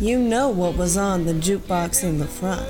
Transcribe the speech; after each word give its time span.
You 0.00 0.18
know 0.18 0.48
what 0.48 0.76
was 0.76 0.96
on 0.96 1.24
the 1.24 1.32
jukebox 1.32 2.02
in 2.02 2.18
the 2.18 2.26
front. 2.26 2.66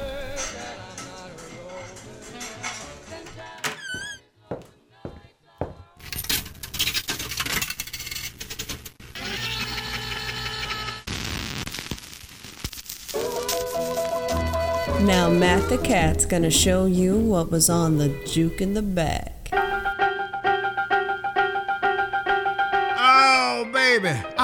Now 15.06 15.30
Matt 15.30 15.68
the 15.70 15.78
Cat's 15.78 16.26
gonna 16.26 16.50
show 16.50 16.84
you 16.84 17.16
what 17.16 17.50
was 17.50 17.70
on 17.70 17.96
the 17.96 18.08
juke 18.26 18.60
in 18.60 18.74
the 18.74 18.82
back. 18.82 19.33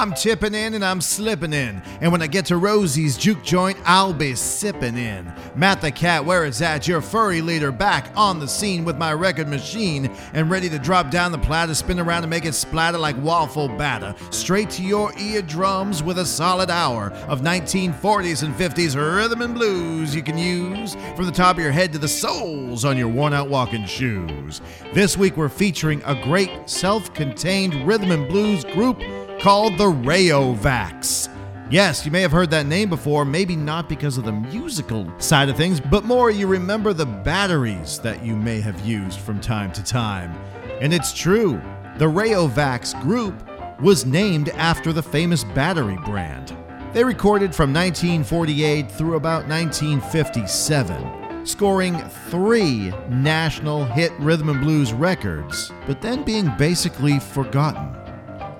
I'm 0.01 0.15
tipping 0.15 0.55
in 0.55 0.73
and 0.73 0.83
I'm 0.83 0.99
slipping 0.99 1.53
in. 1.53 1.79
And 2.01 2.11
when 2.11 2.23
I 2.23 2.27
get 2.27 2.45
to 2.45 2.57
Rosie's 2.57 3.15
juke 3.15 3.43
joint, 3.43 3.77
I'll 3.85 4.13
be 4.13 4.33
sipping 4.33 4.97
in. 4.97 5.31
Matt 5.55 5.79
the 5.81 5.91
Cat, 5.91 6.25
where 6.25 6.43
is 6.43 6.57
that? 6.57 6.87
your 6.87 7.01
furry 7.01 7.39
leader, 7.39 7.71
back 7.71 8.11
on 8.15 8.39
the 8.39 8.47
scene 8.47 8.83
with 8.83 8.97
my 8.97 9.13
record 9.13 9.47
machine 9.47 10.07
and 10.33 10.49
ready 10.49 10.69
to 10.69 10.79
drop 10.79 11.11
down 11.11 11.31
the 11.31 11.37
platter, 11.37 11.75
spin 11.75 11.99
around 11.99 12.23
and 12.23 12.31
make 12.31 12.45
it 12.45 12.53
splatter 12.53 12.97
like 12.97 13.15
waffle 13.21 13.67
batter. 13.67 14.15
Straight 14.31 14.71
to 14.71 14.81
your 14.81 15.15
eardrums 15.19 16.01
with 16.01 16.17
a 16.17 16.25
solid 16.25 16.71
hour 16.71 17.11
of 17.27 17.41
1940s 17.41 18.41
and 18.41 18.55
50s 18.55 18.95
rhythm 18.95 19.43
and 19.43 19.53
blues 19.53 20.15
you 20.15 20.23
can 20.23 20.35
use 20.35 20.95
from 21.15 21.25
the 21.25 21.31
top 21.31 21.57
of 21.57 21.61
your 21.61 21.71
head 21.71 21.93
to 21.93 21.99
the 21.99 22.07
soles 22.07 22.85
on 22.85 22.97
your 22.97 23.07
worn 23.07 23.33
out 23.33 23.49
walking 23.49 23.85
shoes. 23.85 24.61
This 24.95 25.15
week 25.15 25.37
we're 25.37 25.47
featuring 25.47 26.01
a 26.05 26.19
great 26.23 26.67
self 26.67 27.13
contained 27.13 27.75
rhythm 27.85 28.09
and 28.09 28.27
blues 28.27 28.65
group 28.65 28.99
called 29.41 29.75
the 29.75 29.87
Ray-O-Vacs. 29.87 31.27
Yes, 31.71 32.05
you 32.05 32.11
may 32.11 32.21
have 32.21 32.31
heard 32.31 32.51
that 32.51 32.67
name 32.67 32.89
before, 32.89 33.25
maybe 33.25 33.55
not 33.55 33.89
because 33.89 34.19
of 34.19 34.23
the 34.23 34.31
musical 34.31 35.11
side 35.19 35.49
of 35.49 35.57
things, 35.57 35.79
but 35.79 36.03
more 36.03 36.29
you 36.29 36.45
remember 36.45 36.93
the 36.93 37.07
batteries 37.07 37.97
that 37.99 38.23
you 38.23 38.35
may 38.35 38.61
have 38.61 38.85
used 38.85 39.19
from 39.19 39.41
time 39.41 39.71
to 39.71 39.83
time. 39.83 40.31
And 40.79 40.93
it's 40.93 41.11
true, 41.11 41.59
the 41.97 42.07
Ray-O-Vacs 42.07 43.01
group 43.01 43.33
was 43.81 44.05
named 44.05 44.49
after 44.49 44.93
the 44.93 45.01
famous 45.01 45.43
battery 45.43 45.97
brand. 46.05 46.55
They 46.93 47.03
recorded 47.03 47.55
from 47.55 47.73
1948 47.73 48.91
through 48.91 49.15
about 49.15 49.47
1957, 49.47 51.47
scoring 51.47 51.97
three 52.29 52.93
national 53.09 53.85
hit 53.85 54.11
rhythm 54.19 54.49
and 54.49 54.61
blues 54.61 54.93
records, 54.93 55.71
but 55.87 55.99
then 55.99 56.23
being 56.23 56.53
basically 56.59 57.17
forgotten. 57.17 58.00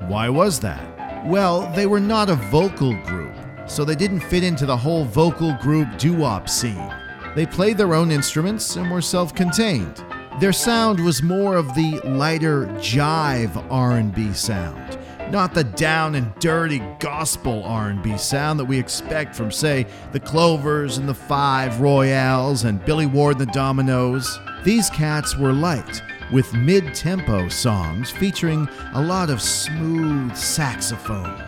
Why 0.07 0.29
was 0.29 0.59
that? 0.61 1.25
Well, 1.25 1.71
they 1.75 1.85
were 1.85 1.99
not 1.99 2.29
a 2.29 2.35
vocal 2.35 2.93
group, 3.03 3.33
so 3.67 3.85
they 3.85 3.95
didn't 3.95 4.21
fit 4.21 4.43
into 4.43 4.65
the 4.65 4.75
whole 4.75 5.05
vocal 5.05 5.53
group 5.61 5.97
doo-wop 5.97 6.49
scene. 6.49 6.91
They 7.35 7.45
played 7.45 7.77
their 7.77 7.93
own 7.93 8.11
instruments 8.11 8.75
and 8.75 8.89
were 8.91 9.01
self-contained. 9.01 10.03
Their 10.39 10.53
sound 10.53 10.99
was 10.99 11.21
more 11.21 11.55
of 11.55 11.75
the 11.75 11.99
lighter 12.03 12.65
jive 12.79 13.55
R&B 13.71 14.33
sound, 14.33 14.97
not 15.29 15.53
the 15.53 15.63
down 15.63 16.15
and 16.15 16.33
dirty 16.39 16.79
gospel 16.99 17.63
R&B 17.63 18.17
sound 18.17 18.59
that 18.59 18.65
we 18.65 18.79
expect 18.79 19.35
from 19.35 19.51
say 19.51 19.85
the 20.13 20.19
Clovers 20.19 20.97
and 20.97 21.07
the 21.07 21.13
Five 21.13 21.79
Royales 21.79 22.63
and 22.63 22.83
Billy 22.83 23.05
Ward 23.05 23.39
and 23.39 23.47
the 23.47 23.53
Dominoes. 23.53 24.39
These 24.63 24.89
cats 24.89 25.37
were 25.37 25.53
light 25.53 26.01
with 26.31 26.53
mid 26.53 26.93
tempo 26.95 27.49
songs 27.49 28.09
featuring 28.09 28.67
a 28.93 29.01
lot 29.01 29.29
of 29.29 29.41
smooth 29.41 30.35
saxophone. 30.35 31.41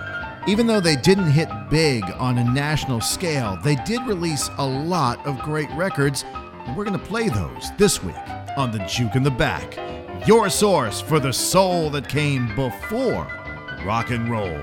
Even 0.45 0.67
though 0.67 0.81
they 0.81 0.97
didn't 0.97 1.31
hit 1.31 1.49
big 1.69 2.03
on 2.17 2.37
a 2.37 2.43
national 2.43 2.99
scale, 2.99 3.57
they 3.63 3.75
did 3.85 4.05
release 4.05 4.49
a 4.57 4.65
lot 4.65 5.25
of 5.25 5.39
great 5.39 5.69
records, 5.71 6.25
and 6.65 6.75
we're 6.75 6.83
going 6.83 6.99
to 6.99 7.05
play 7.05 7.29
those 7.29 7.71
this 7.77 8.03
week 8.03 8.15
on 8.57 8.71
The 8.71 8.79
Juke 8.79 9.15
in 9.15 9.23
the 9.23 9.31
Back, 9.31 9.77
your 10.27 10.49
source 10.49 10.99
for 10.99 11.19
the 11.19 11.31
soul 11.31 11.89
that 11.91 12.09
came 12.09 12.53
before 12.55 13.27
rock 13.85 14.11
and 14.11 14.29
roll. 14.29 14.61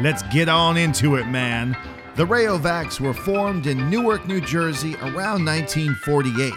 Let's 0.00 0.22
get 0.24 0.48
on 0.48 0.76
into 0.76 1.16
it, 1.16 1.26
man. 1.26 1.76
The 2.16 2.26
Ray-O-Vacs 2.26 3.00
were 3.00 3.14
formed 3.14 3.66
in 3.66 3.90
Newark, 3.90 4.26
New 4.26 4.40
Jersey 4.40 4.94
around 4.96 5.44
1948, 5.44 6.52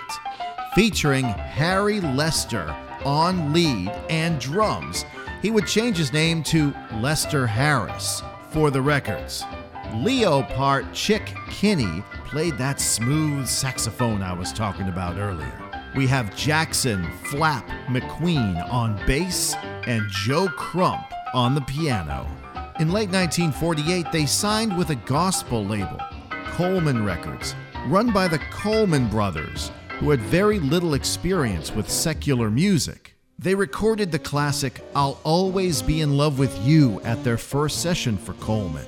featuring 0.76 1.26
Harry 1.26 2.02
Lester 2.02 2.76
on 3.06 3.54
lead 3.54 3.90
and 4.10 4.40
drums. 4.40 5.06
He 5.42 5.52
would 5.52 5.68
change 5.68 5.98
his 5.98 6.14
name 6.14 6.44
to 6.44 6.74
Lester 6.94 7.48
Harris 7.48 8.22
for 8.52 8.72
the 8.72 8.82
records. 8.82 9.44
Leo 9.96 10.44
Part 10.44 10.86
Chink 10.92 11.34
Kinney 11.50 12.04
played 12.26 12.58
that 12.58 12.80
smooth 12.80 13.48
saxophone 13.48 14.22
I 14.22 14.34
was 14.34 14.54
talking 14.54 14.88
about 14.88 15.18
earlier. 15.18 15.52
We 15.96 16.06
have 16.08 16.36
Jackson 16.36 17.10
Flap 17.26 17.68
McQueen 17.88 18.72
on 18.72 18.96
bass 19.08 19.56
and 19.88 20.08
Joe 20.10 20.48
Crump 20.50 21.06
on 21.34 21.56
the 21.56 21.62
piano. 21.62 22.28
In 22.80 22.92
late 22.92 23.10
1948, 23.10 24.12
they 24.12 24.26
signed 24.26 24.78
with 24.78 24.92
a 24.92 24.96
gospel 24.96 25.66
label, 25.66 26.00
Coleman 26.52 27.04
Records, 27.04 27.56
run 27.88 28.14
by 28.14 28.28
the 28.28 28.40
Coleman 28.52 29.10
brothers, 29.10 29.72
who 30.00 30.12
had 30.12 30.22
very 30.22 30.60
little 30.60 30.94
experience 30.94 31.76
with 31.76 31.90
secular 31.90 32.50
music. 32.50 33.16
They 33.38 33.54
recorded 33.54 34.12
the 34.12 34.20
classic 34.20 34.82
I'll 34.96 35.20
Always 35.26 35.82
Be 35.82 36.00
in 36.00 36.16
Love 36.16 36.40
with 36.40 36.58
You 36.66 37.02
at 37.02 37.22
their 37.26 37.38
first 37.38 37.82
session 37.82 38.18
for 38.18 38.32
Coleman. 38.36 38.86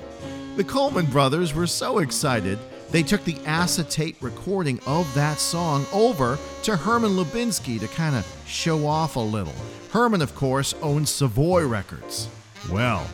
The 0.56 0.64
Coleman 0.64 1.04
brothers 1.06 1.52
were 1.52 1.66
so 1.66 1.98
excited, 1.98 2.58
they 2.90 3.02
took 3.02 3.24
the 3.24 3.36
acetate 3.44 4.16
recording 4.22 4.80
of 4.86 5.12
that 5.14 5.38
song 5.38 5.84
over 5.92 6.38
to 6.62 6.76
Herman 6.76 7.12
Lubinsky 7.12 7.78
to 7.80 7.88
kind 7.88 8.16
of 8.16 8.26
show 8.46 8.86
off 8.86 9.16
a 9.16 9.20
little. 9.20 9.54
Herman, 9.90 10.22
of 10.22 10.34
course, 10.34 10.74
owned 10.80 11.08
Savoy 11.08 11.66
Records. 11.66 12.28
Well, 12.70 13.06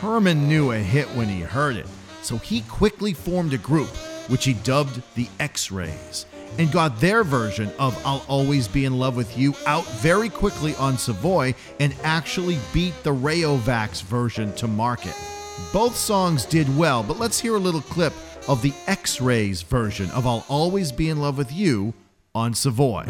Herman 0.00 0.48
knew 0.48 0.70
a 0.70 0.78
hit 0.78 1.06
when 1.16 1.28
he 1.28 1.40
heard 1.40 1.74
it, 1.74 1.88
so 2.22 2.38
he 2.38 2.62
quickly 2.62 3.12
formed 3.12 3.54
a 3.54 3.58
group, 3.58 3.90
which 4.28 4.44
he 4.44 4.54
dubbed 4.54 5.02
the 5.16 5.28
X 5.40 5.72
Rays 5.72 6.26
and 6.58 6.70
got 6.72 7.00
their 7.00 7.24
version 7.24 7.70
of 7.78 8.00
I'll 8.04 8.24
Always 8.28 8.68
Be 8.68 8.84
in 8.84 8.98
Love 8.98 9.16
with 9.16 9.36
You 9.36 9.54
out 9.66 9.86
very 9.86 10.28
quickly 10.28 10.74
on 10.76 10.98
Savoy 10.98 11.54
and 11.78 11.94
actually 12.02 12.58
beat 12.72 12.94
the 13.02 13.12
Ray-O-Vacs 13.12 14.02
version 14.02 14.52
to 14.54 14.66
market. 14.66 15.14
Both 15.72 15.96
songs 15.96 16.44
did 16.44 16.76
well, 16.76 17.02
but 17.02 17.18
let's 17.18 17.38
hear 17.38 17.56
a 17.56 17.60
little 17.60 17.82
clip 17.82 18.12
of 18.48 18.62
the 18.62 18.72
X 18.86 19.20
Rays 19.20 19.62
version 19.62 20.10
of 20.10 20.26
I'll 20.26 20.44
Always 20.48 20.92
Be 20.92 21.08
in 21.08 21.20
Love 21.20 21.38
with 21.38 21.52
You 21.52 21.94
on 22.34 22.54
Savoy. 22.54 23.04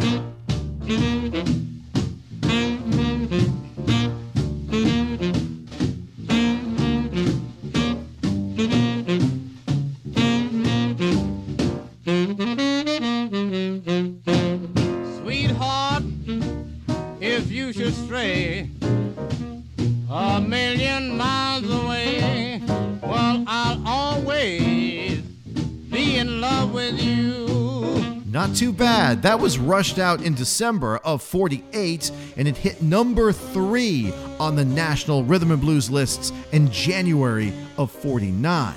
That 29.30 29.38
was 29.38 29.60
rushed 29.60 30.00
out 30.00 30.22
in 30.22 30.34
December 30.34 30.96
of 31.04 31.22
48 31.22 32.10
and 32.36 32.48
it 32.48 32.56
hit 32.56 32.82
number 32.82 33.30
3 33.30 34.12
on 34.40 34.56
the 34.56 34.64
national 34.64 35.22
rhythm 35.22 35.52
and 35.52 35.60
blues 35.60 35.88
lists 35.88 36.32
in 36.50 36.68
January 36.72 37.52
of 37.78 37.92
49. 37.92 38.74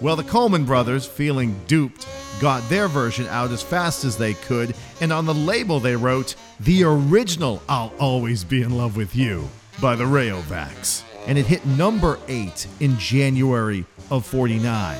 Well, 0.00 0.16
the 0.16 0.24
Coleman 0.24 0.64
brothers, 0.64 1.06
feeling 1.06 1.56
duped, 1.68 2.08
got 2.40 2.68
their 2.68 2.88
version 2.88 3.28
out 3.28 3.52
as 3.52 3.62
fast 3.62 4.04
as 4.04 4.18
they 4.18 4.34
could, 4.34 4.74
and 5.00 5.12
on 5.12 5.26
the 5.26 5.32
label 5.32 5.78
they 5.78 5.94
wrote, 5.94 6.34
The 6.58 6.82
original 6.82 7.62
I'll 7.68 7.92
Always 8.00 8.42
Be 8.42 8.62
in 8.62 8.76
Love 8.76 8.96
with 8.96 9.14
You 9.14 9.48
by 9.80 9.94
the 9.94 10.06
Ray-O-Vacs. 10.06 11.04
And 11.28 11.38
it 11.38 11.46
hit 11.46 11.64
number 11.66 12.18
8 12.26 12.66
in 12.80 12.98
January 12.98 13.84
of 14.10 14.26
49. 14.26 14.98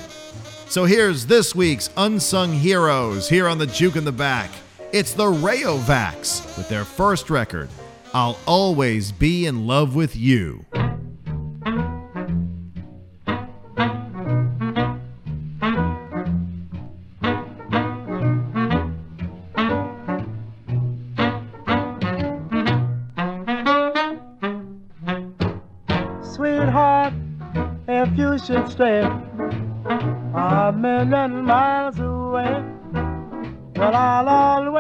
So 0.68 0.84
here's 0.84 1.26
this 1.26 1.52
week's 1.52 1.90
Unsung 1.96 2.52
Heroes 2.52 3.28
here 3.28 3.48
on 3.48 3.58
the 3.58 3.66
Juke 3.66 3.96
in 3.96 4.04
the 4.04 4.12
Back. 4.12 4.52
It's 4.94 5.12
the 5.12 5.26
Ray-O-Vacs 5.26 6.56
with 6.56 6.68
their 6.68 6.84
first 6.84 7.28
record, 7.28 7.68
I'll 8.12 8.38
Always 8.46 9.10
Be 9.10 9.46
in 9.46 9.66
Love 9.66 9.96
with 9.96 10.14
You. 10.14 10.64
Sweetheart, 26.22 27.14
if 27.88 28.16
you 28.16 28.38
should 28.38 28.68
stray 28.68 29.00
a 29.02 30.72
million 30.72 31.44
miles 31.44 31.98
away. 31.98 32.64
But 33.76 33.92
I'll 33.92 34.28
always 34.28 34.73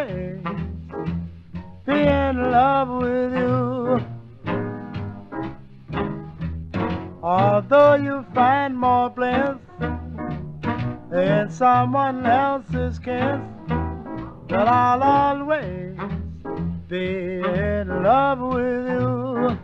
love 2.54 2.90
with 3.02 3.32
you. 3.42 4.00
Although 7.20 7.94
you 7.94 8.24
find 8.32 8.76
more 8.76 9.10
bliss 9.10 9.58
in 11.12 11.50
someone 11.50 12.24
else's 12.24 13.00
kiss, 13.00 13.40
but 14.50 14.66
I'll 14.68 15.02
always 15.02 15.98
be 16.86 17.42
in 17.42 17.86
love 18.08 18.40
with 18.54 18.84
you. 18.94 19.58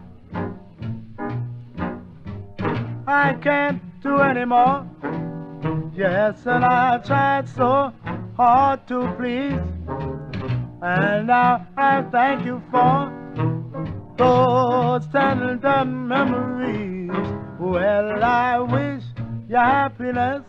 I 3.06 3.34
can't 3.46 3.80
do 4.02 4.18
anymore. 4.18 4.78
Yes, 5.94 6.44
and 6.46 6.64
I've 6.64 7.06
tried 7.06 7.48
so 7.48 7.92
hard 8.36 8.88
to 8.88 8.98
please. 9.16 9.79
And 10.82 11.26
now 11.26 11.66
I 11.76 12.02
thank 12.10 12.46
you 12.46 12.62
for 12.70 13.12
those 14.16 15.06
tender 15.12 15.84
memories. 15.84 17.10
Well, 17.58 18.24
I 18.24 18.58
wish 18.60 19.02
you 19.48 19.56
happiness. 19.56 20.42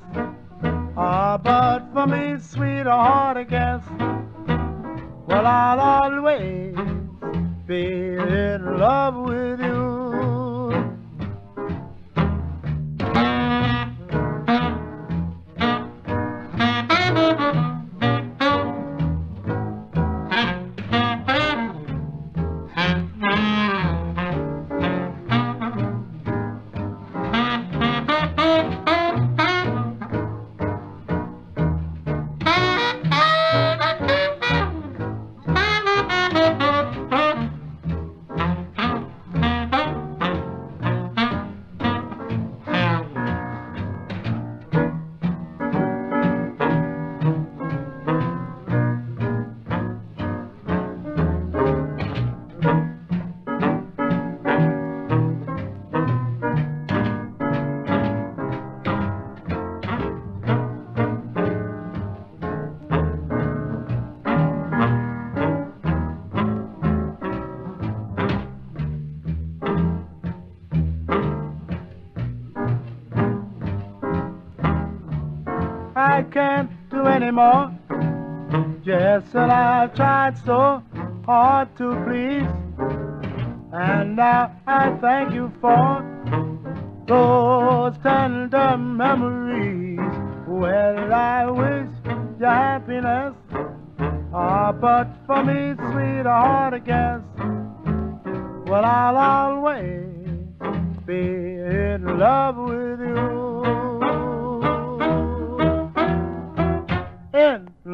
Ah, 0.96 1.38
but 1.38 1.92
for 1.94 2.08
me, 2.08 2.40
sweetheart, 2.40 3.38
I 3.38 3.44
guess. 3.44 3.84
Well, 5.28 5.46
I'll 5.46 5.80
always 5.80 6.76
be 7.68 7.86
in 7.86 8.78
love 8.78 9.16
with 9.16 9.60
you. 9.60 9.81
Anymore. 77.32 77.72
Yes, 78.84 79.24
and 79.34 79.52
I've 79.52 79.96
tried 79.96 80.38
so 80.46 80.84
hard 81.26 81.76
to 81.78 81.96
please. 82.06 82.48
And 83.72 84.18
now 84.18 84.52
I 84.68 84.92
thank 85.00 85.34
you 85.34 85.52
for 85.62 86.04
those 87.08 87.98
tender 88.04 88.78
memories. 88.78 90.00
Well, 90.46 91.14
I 91.14 91.50
wish 91.50 91.90
you 92.06 92.46
happiness. 92.46 93.34
Ah, 94.34 94.74
but 94.74 95.08
for 95.26 95.44
me, 95.44 95.74
sweetheart, 95.92 96.74
I 96.74 96.80
guess. 96.80 97.22
Well, 98.66 98.84
I'll 98.84 99.18
always 99.18 100.06
be 101.06 101.14
in 101.14 102.20
love 102.20 102.58
with 102.58 103.00
you. 103.00 103.61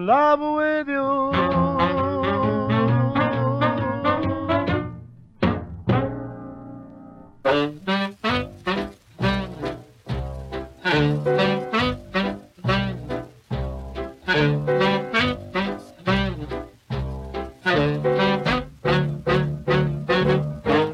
Love 0.07 0.39
with 0.39 0.87
you. 0.87 1.31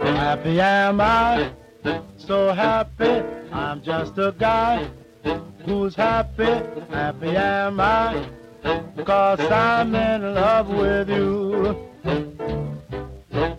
Happy 0.01 0.59
am 0.59 0.99
I, 0.99 1.51
so 2.17 2.51
happy. 2.51 3.21
I'm 3.51 3.83
just 3.83 4.17
a 4.17 4.33
guy 4.39 4.87
who's 5.67 5.93
happy, 5.93 6.51
happy 6.89 7.35
am 7.37 7.79
I, 7.79 8.27
because 9.03 9.41
I'm 9.51 9.93
in 9.93 10.33
love 10.33 10.69
with 10.69 11.09
you. 11.09 11.75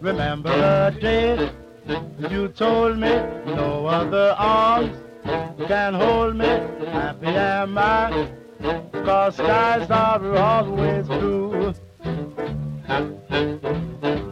Remember 0.01 0.49
the 0.49 0.99
day 0.99 1.51
you 2.31 2.49
told 2.49 2.97
me 2.97 3.11
no 3.45 3.85
other 3.85 4.35
arms 4.39 4.97
can 5.69 5.93
hold 5.93 6.37
me, 6.37 6.47
happy 6.47 7.27
am 7.27 7.77
I, 7.77 8.31
because 8.91 9.35
skies 9.35 9.91
are 9.91 10.35
always 10.35 11.07
blue. 11.09 11.75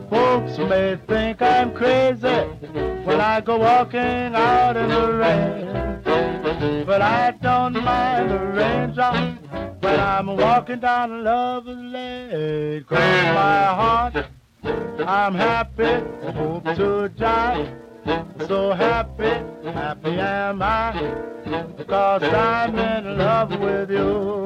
Folks 0.09 0.57
may 0.57 0.99
think 1.07 1.43
I'm 1.43 1.75
crazy 1.75 2.39
when 3.05 3.21
I 3.21 3.43
go 3.43 3.59
walking 3.59 4.35
out 4.35 4.79
in 4.79 4.89
the 4.89 5.13
rain. 5.13 6.87
But 6.87 7.03
I 7.03 7.33
don't 7.43 7.75
mind 7.85 8.31
the 8.31 8.39
raindrops 8.39 9.42
when 9.83 9.99
I'm 9.99 10.37
walking 10.37 10.79
down 10.79 11.11
a 11.11 11.17
lover's 11.17 11.77
lane. 11.77 12.85
Cross 12.85 13.01
my 13.35 13.65
heart, 13.81 14.27
I'm 15.07 15.35
happy, 15.35 15.93
hope 16.33 16.65
to 16.77 17.09
die. 17.09 17.75
So 18.47 18.73
happy, 18.73 19.33
happy 19.71 20.11
am 20.11 20.63
I, 20.63 20.93
because 21.77 22.23
I'm 22.23 22.79
in 22.79 23.19
love 23.19 23.59
with 23.61 23.91
you. 23.91 24.43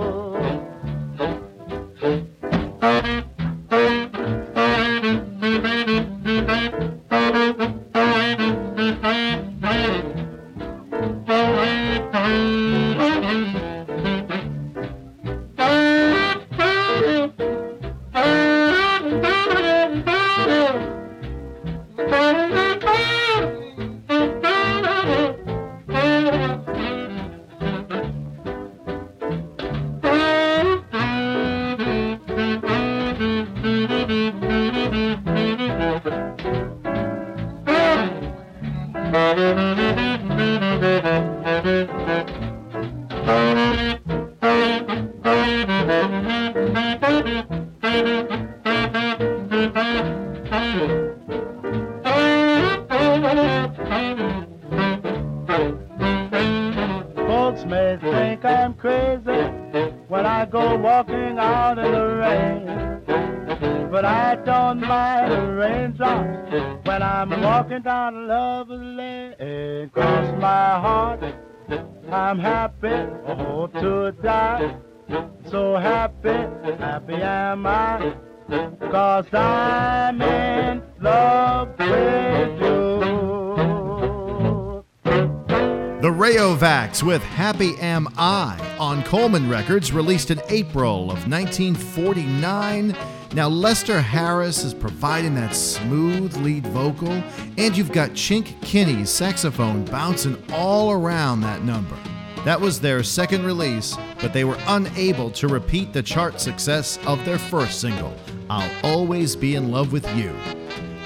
With 87.02 87.22
Happy 87.22 87.76
Am 87.78 88.08
I 88.16 88.58
on 88.78 89.02
Coleman 89.04 89.50
Records, 89.50 89.92
released 89.92 90.30
in 90.30 90.40
April 90.48 91.10
of 91.10 91.28
1949. 91.28 92.96
Now, 93.34 93.48
Lester 93.48 94.00
Harris 94.00 94.64
is 94.64 94.72
providing 94.72 95.34
that 95.34 95.54
smooth 95.54 96.34
lead 96.38 96.66
vocal, 96.68 97.22
and 97.58 97.76
you've 97.76 97.92
got 97.92 98.10
Chink 98.10 98.60
Kinney's 98.62 99.10
saxophone 99.10 99.84
bouncing 99.84 100.42
all 100.52 100.90
around 100.90 101.42
that 101.42 101.64
number. 101.64 101.96
That 102.44 102.60
was 102.60 102.80
their 102.80 103.02
second 103.02 103.44
release, 103.44 103.96
but 104.20 104.32
they 104.32 104.44
were 104.44 104.58
unable 104.66 105.30
to 105.32 105.48
repeat 105.48 105.92
the 105.92 106.02
chart 106.02 106.40
success 106.40 106.98
of 107.06 107.22
their 107.24 107.38
first 107.38 107.80
single, 107.80 108.16
I'll 108.48 108.70
Always 108.82 109.36
Be 109.36 109.54
in 109.54 109.70
Love 109.70 109.92
with 109.92 110.08
You. 110.16 110.34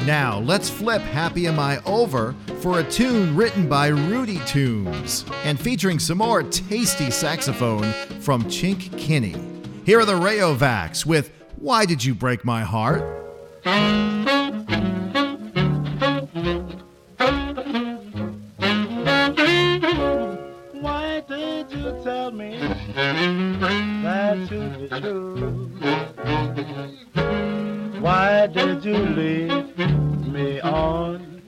Now, 0.07 0.39
let's 0.39 0.71
flip 0.71 1.03
Happy 1.03 1.47
Am 1.47 1.59
I 1.59 1.79
over 1.85 2.35
for 2.61 2.81
a 2.81 2.85
tune 2.85 3.37
written 3.37 3.69
by 3.69 3.89
Rudy 3.89 4.39
Toombs 4.47 5.27
and 5.45 5.61
featuring 5.61 5.99
some 5.99 6.19
more 6.19 6.43
tasty 6.43 7.11
saxophone 7.11 7.93
from 8.21 8.45
Chink 8.45 8.97
Kinney. 8.99 9.37
Here 9.85 10.01
are 10.01 10.07
the 10.07 10.17
Ray-O-Vacs 10.17 11.05
with 11.05 11.31
Why 11.57 11.85
Did 11.85 12.03
You 12.03 12.15
Break 12.15 12.47
My 12.47 12.63
Heart? 12.63 13.03
Why 20.81 21.23
did 21.29 21.71
you 21.73 22.01
tell 22.03 22.31
me 22.31 22.59
that 24.03 24.49
you 24.51 24.61
were 24.81 24.89
true? 25.01 25.71
Why 28.01 28.47
did 28.47 28.83
you 28.83 28.97
leave 28.97 29.70
me 30.33 30.61
on? 30.61 31.43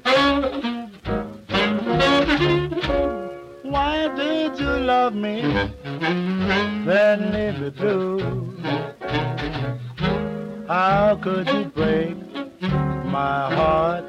Why 3.62 4.08
did 4.16 4.58
you 4.58 4.66
love 4.66 5.14
me 5.14 5.42
then 6.84 7.32
leave 7.32 7.60
me 7.60 7.70
blue? 7.70 8.56
How 10.66 11.18
could 11.22 11.48
you 11.48 11.64
break 11.66 12.16
my 13.04 13.54
heart? 13.54 14.04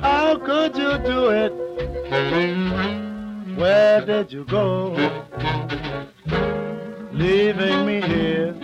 How 0.00 0.38
could 0.38 0.76
you 0.76 0.98
do 1.04 1.28
it? 1.28 1.52
Where 3.58 4.06
did 4.06 4.32
you 4.32 4.44
go? 4.46 4.96
Leaving 7.12 7.86
me 7.86 8.00
here 8.00 8.54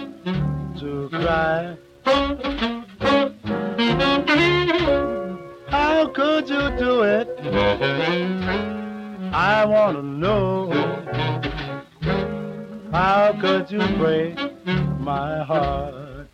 to 0.81 1.09
cry. 1.11 1.77
How 2.07 2.37
could 6.15 6.49
you 6.49 6.71
do 6.79 7.03
it? 7.03 7.29
I 9.33 9.65
want 9.65 9.97
to 9.97 10.03
know. 10.05 10.71
How 12.93 13.37
could 13.41 13.69
you 13.73 13.85
break 13.97 14.39
my 15.01 15.43
heart? 15.43 16.29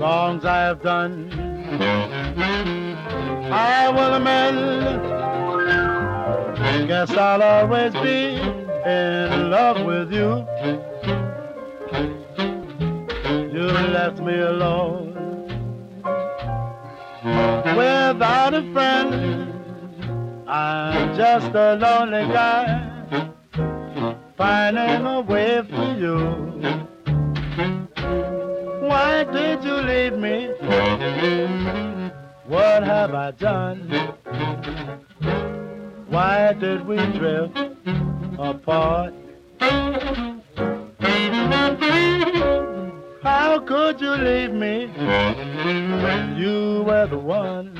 Wrongs 0.00 0.44
I 0.44 0.62
have 0.62 0.82
done, 0.82 1.30
I 3.52 3.88
will 3.88 4.14
amend. 4.14 5.12
Guess 6.88 7.12
I'll 7.12 7.40
always 7.40 7.92
be 7.92 8.40
in 8.84 9.50
love 9.50 9.86
with 9.86 10.12
you. 10.12 10.44
You 13.52 13.64
left 13.68 14.18
me 14.20 14.32
alone 14.38 15.12
without 17.76 18.54
a 18.54 18.62
friend. 18.72 20.48
I'm 20.48 21.14
just 21.14 21.54
a 21.54 21.74
lonely 21.74 22.32
guy 22.32 22.64
finding 24.38 25.04
a 25.04 25.20
way 25.20 25.60
for 25.68 25.94
you. 26.00 26.16
Why 28.88 29.24
did 29.24 29.62
you 29.62 29.74
leave 29.74 30.14
me? 30.14 30.46
What 32.48 32.82
have 32.84 33.14
I 33.14 33.32
done? 33.32 33.80
Why 36.08 36.54
did 36.54 36.86
we 36.86 36.96
drift 37.18 37.58
apart? 38.38 39.12
How 43.22 43.60
could 43.60 44.00
you 44.00 44.10
leave 44.10 44.52
me 44.52 44.88
when 44.88 46.36
you 46.36 46.82
were 46.82 47.06
the 47.06 47.18
one 47.18 47.76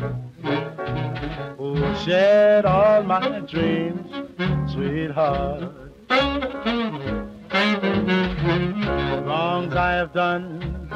who 1.59 1.97
shared 1.97 2.65
all 2.65 3.03
my 3.03 3.41
dreams, 3.41 4.09
sweetheart? 4.73 5.73
The 6.09 7.27
wrongs 9.27 9.75
I 9.75 9.93
have 9.95 10.13
done, 10.13 10.89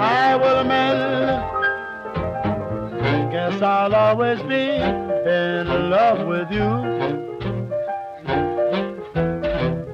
I 0.00 0.34
will 0.34 0.58
amend. 0.58 1.44
Guess 3.30 3.62
I'll 3.62 3.94
always 3.94 4.42
be 4.42 4.70
in 4.70 5.90
love 5.90 6.26
with 6.26 6.50
you. 6.50 6.66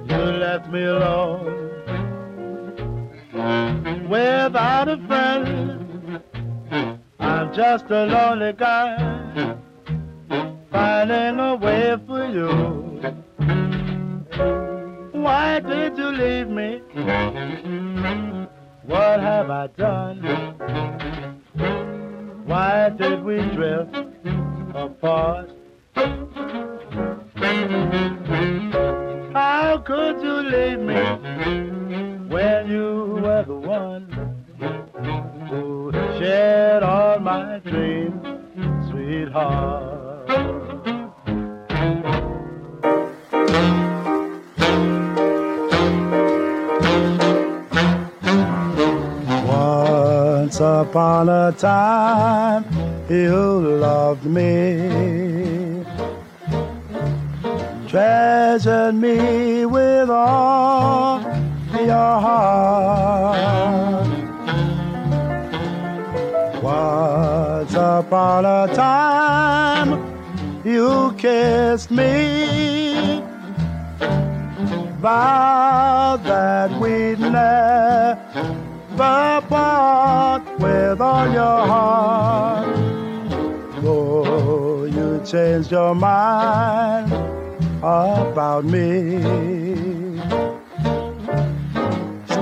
You 0.09 0.23
left 0.39 0.71
me 0.71 0.83
alone 0.85 1.54
without 4.15 4.89
a 4.89 4.99
friend. 5.09 6.23
I'm 7.19 7.53
just 7.53 7.87
a 7.91 8.05
lonely 8.15 8.53
guy 8.53 8.89
finding 10.71 11.41
a 11.41 11.57
way 11.57 11.97
for 12.07 12.23
you. 12.37 12.51
Why 15.27 15.59
did 15.59 15.99
you 15.99 16.11
leave 16.23 16.49
me? 16.49 16.71
What 18.93 19.19
have 19.31 19.51
I 19.51 19.67
done? 19.77 20.17
Why 22.47 22.91
did 22.91 23.25
we 23.25 23.37
drift 23.57 23.97
apart? 24.75 25.51
How 29.33 29.83
could 29.85 30.23
you 30.23 30.37
leave 30.55 30.83
me 30.91 31.84
when 32.35 32.69
you 32.69 33.21
were 33.23 33.45
the 33.45 33.55
one 33.55 34.11
who 35.49 35.93
shared 36.19 36.83
all 36.83 37.21
my 37.21 37.61
dreams, 37.61 38.27
sweetheart? 38.91 40.29
Once 49.47 50.59
upon 50.59 51.29
a 51.29 51.53
time, 51.53 52.65
you 53.09 53.61
loved 53.79 54.25
me, 54.25 55.85
treasured 57.87 58.97
me 58.97 59.65
with 59.67 60.11
all 60.11 61.34
your 61.87 62.21
heart. 62.27 64.09
Once 66.63 67.75
upon 67.75 68.45
a 68.45 68.75
time, 68.75 69.91
you 70.65 71.15
kissed 71.19 71.91
me, 71.91 73.23
vowed 75.01 76.25
that 76.25 76.71
we'd 76.81 77.21
never 77.21 78.17
part 79.49 80.43
with 80.59 81.01
all 81.01 81.31
your 81.31 81.67
heart. 81.67 82.77
Though 83.83 84.85
you 84.85 85.21
changed 85.27 85.71
your 85.71 85.95
mind 85.95 87.13
about 87.83 88.65
me. 88.65 89.74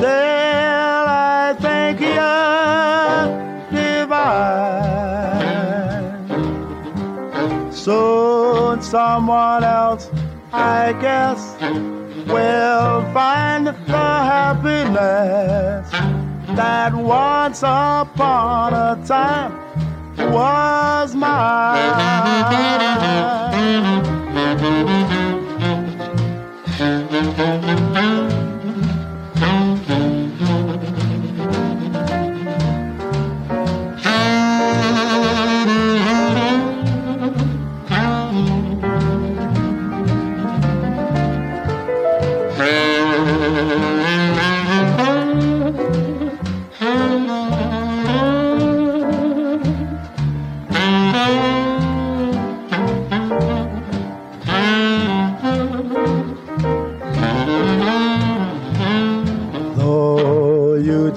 Still, 0.02 0.10
I 0.10 1.54
think 1.60 2.00
you're 2.00 3.30
divine. 3.70 4.32
Soon, 7.70 8.82
someone 8.82 9.62
else, 9.62 10.10
I 10.52 10.92
guess, 11.00 11.54
will 12.26 13.04
find 13.14 13.68
the 13.68 13.72
happiness 14.32 15.88
that 16.56 16.92
once 16.92 17.62
upon 17.62 18.74
a 18.74 19.00
time 19.06 19.52
was 20.32 21.14
mine. 21.14 21.92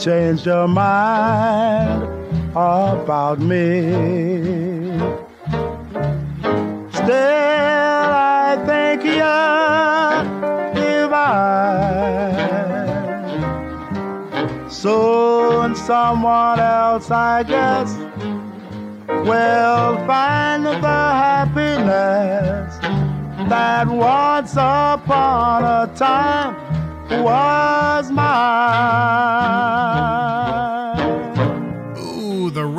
Changed 0.06 0.46
your 0.46 0.68
mind 0.68 2.04
about 2.52 3.40
me. 3.40 3.82
Still, 6.92 8.10
I 8.14 8.56
think 8.68 9.04
you're 9.04 10.24
divine. 10.76 12.30
Soon, 14.70 15.76
someone 15.76 16.60
else, 16.60 17.10
I 17.10 17.42
guess, 17.42 17.98
will 19.08 19.98
find 20.06 20.66
the 20.68 21.02
happiness 21.24 22.78
that 23.50 23.88
once 23.88 24.54
upon 24.54 25.64
a 25.64 25.92
time 25.96 26.66
was 27.24 28.12
mine. 28.12 29.95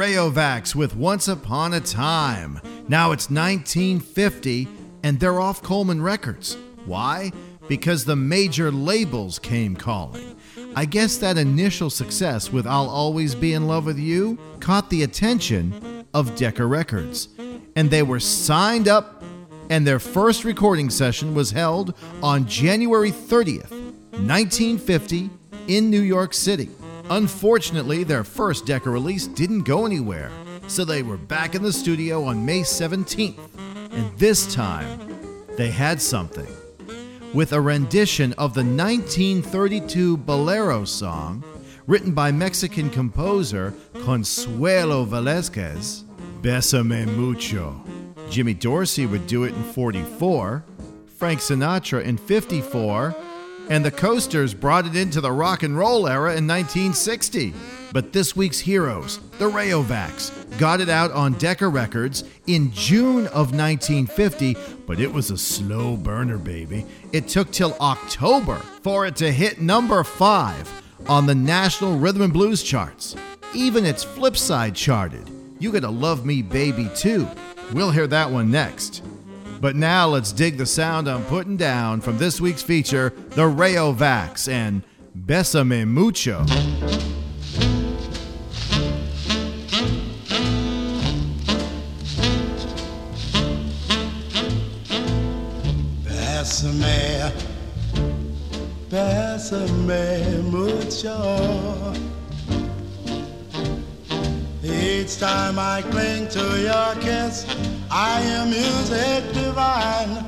Ray-O-Vacs 0.06 0.72
with 0.76 0.94
Once 0.94 1.26
Upon 1.26 1.74
a 1.74 1.80
Time. 1.80 2.60
Now 2.86 3.10
it's 3.10 3.28
1950 3.28 4.68
and 5.02 5.18
they're 5.18 5.40
off 5.40 5.64
Coleman 5.64 6.00
Records. 6.00 6.56
Why? 6.84 7.32
Because 7.66 8.04
the 8.04 8.14
major 8.14 8.70
labels 8.70 9.40
came 9.40 9.74
calling. 9.74 10.36
I 10.76 10.84
guess 10.84 11.16
that 11.16 11.36
initial 11.36 11.90
success 11.90 12.52
with 12.52 12.68
I'll 12.68 12.88
Always 12.88 13.34
Be 13.34 13.52
in 13.52 13.66
Love 13.66 13.86
with 13.86 13.98
You 13.98 14.38
caught 14.60 14.90
the 14.90 15.02
attention 15.02 16.06
of 16.14 16.36
Decca 16.36 16.64
Records. 16.64 17.26
And 17.74 17.90
they 17.90 18.04
were 18.04 18.20
signed 18.20 18.86
up, 18.86 19.24
and 19.70 19.84
their 19.84 19.98
first 19.98 20.44
recording 20.44 20.88
session 20.88 21.34
was 21.34 21.50
held 21.50 21.94
on 22.22 22.46
January 22.46 23.10
30th, 23.10 23.72
1950 24.12 25.30
in 25.66 25.90
New 25.90 26.02
York 26.02 26.32
City. 26.32 26.68
Unfortunately, 27.08 28.02
their 28.02 28.24
first 28.24 28.66
Decca 28.66 28.90
release 28.90 29.28
didn't 29.28 29.62
go 29.62 29.86
anywhere, 29.86 30.30
so 30.66 30.84
they 30.84 31.04
were 31.04 31.16
back 31.16 31.54
in 31.54 31.62
the 31.62 31.72
studio 31.72 32.24
on 32.24 32.44
May 32.44 32.62
17th, 32.62 33.38
and 33.92 34.18
this 34.18 34.52
time 34.52 35.16
they 35.56 35.70
had 35.70 36.02
something. 36.02 36.48
With 37.32 37.52
a 37.52 37.60
rendition 37.60 38.32
of 38.34 38.54
the 38.54 38.64
1932 38.64 40.16
Bolero 40.16 40.84
song, 40.84 41.44
written 41.86 42.12
by 42.12 42.32
Mexican 42.32 42.90
composer 42.90 43.72
Consuelo 44.02 45.04
Velasquez, 45.04 46.02
Besame 46.42 47.06
Mucho. 47.16 47.80
Jimmy 48.30 48.54
Dorsey 48.54 49.06
would 49.06 49.28
do 49.28 49.44
it 49.44 49.54
in 49.54 49.62
44, 49.62 50.64
Frank 51.06 51.38
Sinatra 51.38 52.02
in 52.02 52.16
54, 52.16 53.14
and 53.68 53.84
the 53.84 53.90
Coasters 53.90 54.54
brought 54.54 54.86
it 54.86 54.96
into 54.96 55.20
the 55.20 55.32
rock 55.32 55.62
and 55.62 55.76
roll 55.76 56.06
era 56.06 56.36
in 56.36 56.46
1960. 56.46 57.52
But 57.92 58.12
this 58.12 58.36
week's 58.36 58.58
heroes, 58.58 59.20
the 59.38 59.48
Ray-O-Vacs, 59.48 60.58
got 60.58 60.80
it 60.80 60.88
out 60.88 61.10
on 61.12 61.34
Decca 61.34 61.66
Records 61.68 62.24
in 62.46 62.70
June 62.72 63.26
of 63.28 63.54
1950, 63.54 64.56
but 64.86 65.00
it 65.00 65.12
was 65.12 65.30
a 65.30 65.38
slow 65.38 65.96
burner, 65.96 66.38
baby. 66.38 66.84
It 67.12 67.28
took 67.28 67.50
till 67.50 67.76
October 67.80 68.56
for 68.82 69.06
it 69.06 69.16
to 69.16 69.32
hit 69.32 69.60
number 69.60 70.02
five 70.04 70.70
on 71.08 71.26
the 71.26 71.34
National 71.34 71.98
Rhythm 71.98 72.22
and 72.22 72.32
Blues 72.32 72.62
charts. 72.62 73.16
Even 73.54 73.86
its 73.86 74.04
flip 74.04 74.36
side 74.36 74.74
charted. 74.74 75.30
You 75.58 75.72
Gotta 75.72 75.88
Love 75.88 76.26
Me 76.26 76.42
Baby 76.42 76.90
too. 76.94 77.26
We'll 77.72 77.90
hear 77.90 78.06
that 78.08 78.30
one 78.30 78.50
next. 78.50 79.02
But 79.60 79.74
now 79.74 80.06
let's 80.06 80.32
dig 80.32 80.58
the 80.58 80.66
sound 80.66 81.08
I'm 81.08 81.24
putting 81.24 81.56
down 81.56 82.00
from 82.00 82.18
this 82.18 82.40
week's 82.40 82.62
feature, 82.62 83.12
the 83.30 83.46
Ray-O-Vacs 83.46 84.48
and 84.48 84.82
Besame 85.16 85.86
Mucho. 85.86 86.44
Besame, 96.04 97.32
besame 98.88 100.42
mucho. 100.50 102.15
Each 104.68 105.18
time 105.18 105.58
I 105.60 105.82
cling 105.82 106.26
to 106.28 106.60
your 106.60 106.94
kiss, 107.00 107.46
I 107.88 108.20
am 108.20 108.50
music 108.50 109.32
divine. 109.32 110.24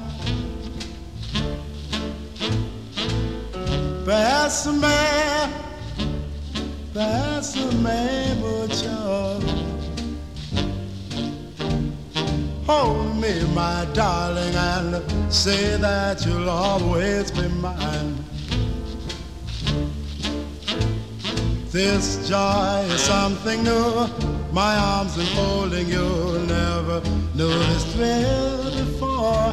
Bésame, 4.05 5.51
bésame 6.95 8.37
mucho. 8.39 9.41
Hold 12.65 13.17
me, 13.17 13.43
my 13.55 13.87
darling, 13.93 14.55
and 14.55 15.33
say 15.33 15.77
that 15.79 16.25
you'll 16.25 16.49
always 16.49 17.33
be 17.33 17.49
mine. 17.49 18.25
This 21.79 22.29
joy 22.29 22.87
is 22.91 23.03
something 23.03 23.63
new. 23.63 24.09
My 24.51 24.77
arms 24.77 25.17
enfolding 25.17 25.87
you 25.87 26.45
never 26.49 27.01
knew 27.37 27.57
this 27.71 27.85
thrill 27.95 28.65
before. 28.83 29.53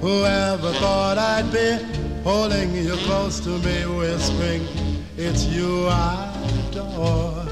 Whoever 0.00 0.72
thought 0.80 1.18
I'd 1.18 1.52
be 1.52 1.76
holding 2.24 2.74
you 2.74 2.94
close 3.04 3.38
to 3.40 3.50
me, 3.50 3.84
whispering, 3.84 4.66
It's 5.18 5.44
you 5.44 5.88
I 5.88 6.32
adore. 6.70 7.44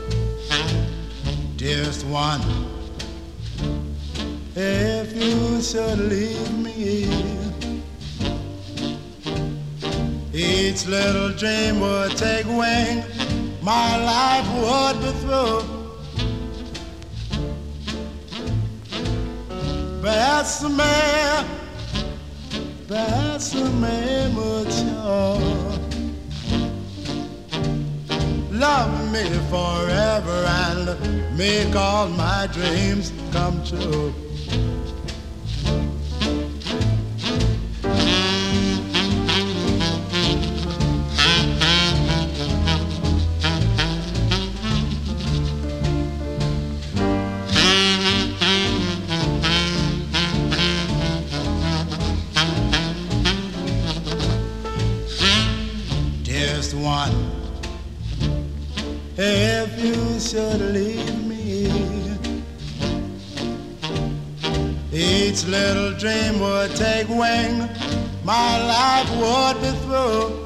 Dearest 1.57 2.07
one, 2.07 2.41
if 4.57 5.15
you 5.15 5.61
should 5.61 5.99
leave 5.99 6.59
me 6.59 7.38
each 10.39 10.87
little 10.87 11.31
dream 11.31 11.81
would 11.81 12.17
take 12.17 12.47
wing, 12.47 13.03
my 13.61 13.97
life 14.05 14.49
would 14.63 15.01
be 15.03 15.11
through. 15.21 15.63
Bésame, 20.01 21.45
bésame 22.87 24.33
mucho. 24.33 25.41
Love 28.53 29.13
me 29.13 29.25
forever 29.51 30.45
and 30.47 31.37
make 31.37 31.75
all 31.75 32.09
my 32.09 32.49
dreams 32.53 33.13
come 33.33 33.63
true. 33.65 34.15
Dream 65.99 66.39
would 66.39 66.77
take 66.77 67.09
wing, 67.09 67.69
my 68.23 68.51
life 68.67 69.11
would 69.21 69.61
be 69.61 69.71
through. 69.83 70.45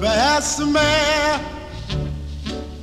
Bésame, 0.00 1.40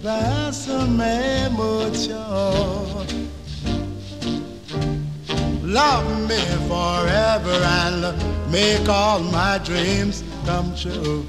Bésame 0.03 1.49
mucho. 1.53 3.05
Love 5.63 6.27
me 6.27 6.41
forever 6.67 7.57
and 7.79 8.51
make 8.51 8.89
all 8.89 9.19
my 9.19 9.59
dreams 9.59 10.25
come 10.45 10.75
true. 10.75 11.25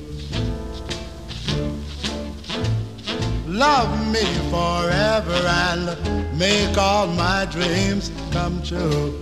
Love 3.46 3.92
me 4.11 4.24
forever 4.50 5.46
and 5.46 6.21
make 6.35 6.77
all 6.77 7.07
my 7.07 7.47
dreams 7.47 8.11
come 8.31 8.62
true. 8.62 9.18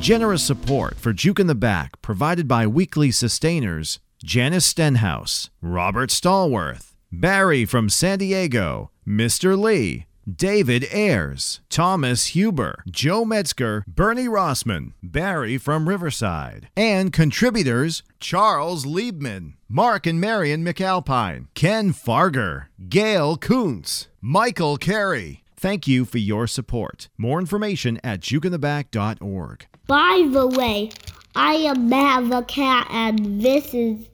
Generous 0.00 0.42
support 0.42 0.96
for 0.96 1.12
Juke 1.12 1.38
in 1.38 1.48
the 1.48 1.54
Back 1.54 2.00
provided 2.00 2.48
by 2.48 2.66
weekly 2.66 3.10
sustainers 3.10 4.00
Janice 4.24 4.66
Stenhouse, 4.66 5.50
Robert 5.60 6.10
Stallworth, 6.10 6.94
Barry 7.12 7.64
from 7.64 7.88
San 7.88 8.18
Diego, 8.18 8.90
Mr. 9.06 9.56
Lee, 9.56 10.06
David 10.28 10.86
Ayers, 10.92 11.60
Thomas 11.70 12.26
Huber, 12.26 12.82
Joe 12.90 13.24
Metzger, 13.24 13.82
Bernie 13.86 14.28
Rossman, 14.28 14.92
Barry 15.02 15.56
from 15.56 15.88
Riverside, 15.88 16.68
and 16.76 17.14
contributors 17.14 18.02
Charles 18.20 18.84
Liebman, 18.84 19.54
Mark 19.70 20.06
and 20.06 20.20
Marion 20.20 20.62
McAlpine, 20.62 21.46
Ken 21.54 21.94
Farger, 21.94 22.66
Gail 22.90 23.38
Kuntz, 23.38 24.08
Michael 24.20 24.76
Carey. 24.76 25.44
Thank 25.56 25.88
you 25.88 26.04
for 26.04 26.18
your 26.18 26.46
support. 26.46 27.08
More 27.16 27.40
information 27.40 27.98
at 28.04 28.20
jukeintheback.org. 28.20 29.66
By 29.86 30.28
the 30.30 30.46
way, 30.46 30.90
I 31.34 31.54
am 31.54 31.88
Matt 31.88 32.28
the 32.28 32.42
cat, 32.42 32.86
and 32.90 33.40
this 33.40 33.72
is 33.72 34.06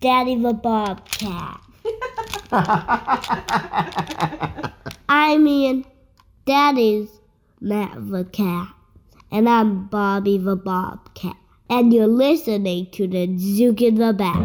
Daddy 0.00 0.36
the 0.36 0.52
Bobcat. 0.52 1.60
I 5.08 5.38
mean, 5.38 5.86
Daddy's 6.44 7.08
Matt 7.62 8.10
the 8.10 8.24
cat, 8.24 8.68
and 9.30 9.48
I'm 9.48 9.86
Bobby 9.86 10.36
the 10.36 10.54
Bobcat, 10.56 11.36
and 11.70 11.94
you're 11.94 12.06
listening 12.06 12.88
to 12.92 13.06
the 13.06 13.26
Juke 13.26 13.80
in 13.80 13.94
the 13.94 14.12
Back. 14.12 14.36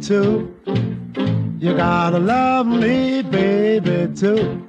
Too. 0.00 0.54
You 1.58 1.76
gotta 1.76 2.18
love 2.18 2.66
me, 2.66 3.22
baby, 3.22 4.12
too. 4.14 4.66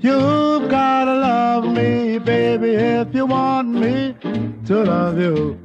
You've 0.00 0.70
gotta 0.70 1.14
love 1.14 1.64
me, 1.66 2.18
baby, 2.18 2.70
if 2.70 3.14
you 3.14 3.26
want 3.26 3.68
me 3.68 4.14
to 4.66 4.84
love 4.84 5.18
you. 5.18 5.58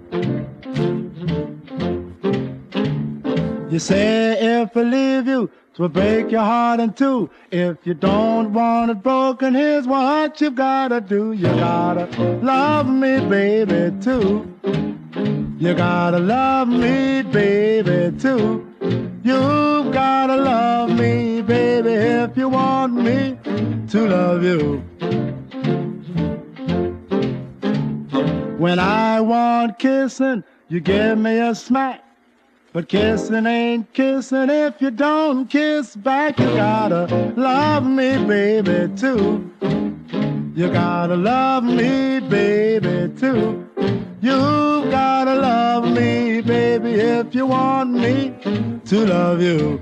You 3.69 3.79
say 3.79 4.61
if 4.61 4.75
I 4.75 4.81
leave 4.81 5.27
you, 5.27 5.43
it 5.43 5.79
will 5.79 5.89
break 5.89 6.31
your 6.31 6.41
heart 6.41 6.79
in 6.79 6.93
two. 6.93 7.29
If 7.51 7.77
you 7.85 7.93
don't 7.93 8.53
want 8.53 8.91
it 8.91 9.01
broken, 9.01 9.53
here's 9.53 9.87
what 9.87 10.39
you 10.41 10.51
gotta 10.51 10.99
do. 10.99 11.31
You 11.31 11.47
gotta 11.47 12.05
love 12.41 12.87
me, 12.87 13.19
baby, 13.27 13.93
too. 14.01 14.45
You 15.57 15.73
gotta 15.73 16.19
love 16.19 16.67
me, 16.67 17.21
baby, 17.23 18.17
too. 18.17 18.64
You 19.25 19.89
gotta 19.91 20.37
love 20.37 20.91
me, 20.91 21.41
baby, 21.41 21.93
if 21.93 22.37
you 22.37 22.47
want 22.47 22.93
me 22.93 23.39
to 23.89 24.07
love 24.07 24.43
you. 24.43 24.83
When 28.59 28.77
I 28.77 29.19
want 29.21 29.79
kissing, 29.79 30.43
you 30.67 30.79
give 30.79 31.17
me 31.17 31.39
a 31.39 31.55
smack. 31.55 32.03
But 32.71 32.87
kissing 32.87 33.47
ain't 33.47 33.91
kissing 33.93 34.51
if 34.51 34.79
you 34.79 34.91
don't 34.91 35.47
kiss 35.49 35.95
back. 35.95 36.39
You 36.39 36.53
gotta 36.53 37.33
love 37.35 37.83
me, 37.83 38.23
baby, 38.27 38.93
too. 38.95 39.49
You 40.53 40.71
gotta 40.71 41.15
love 41.15 41.63
me, 41.63 42.19
baby, 42.19 43.11
too. 43.19 43.67
You 44.25 44.89
gotta 44.89 45.35
love 45.35 45.83
me, 45.93 46.41
baby, 46.41 46.93
if 46.95 47.35
you 47.35 47.45
want 47.45 47.91
me 47.91 48.33
to 48.85 49.05
love. 49.05 49.39
You 49.39 49.79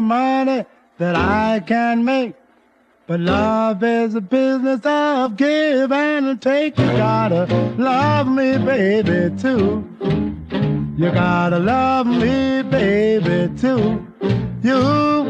the 0.00 0.06
money 0.06 0.64
that 0.96 1.14
I 1.14 1.60
can 1.60 2.04
make. 2.04 2.34
But 3.06 3.20
love 3.20 3.82
is 3.82 4.14
a 4.14 4.20
business 4.20 4.80
of 4.84 5.36
give 5.36 5.92
and 5.92 6.40
take. 6.40 6.78
You 6.78 6.86
gotta 6.86 7.44
love 7.76 8.26
me, 8.26 8.56
baby, 8.56 9.36
too. 9.36 9.84
You 10.96 11.10
gotta 11.10 11.58
love 11.58 12.06
me, 12.06 12.62
baby, 12.62 13.52
too. 13.58 14.06
You 14.62 14.80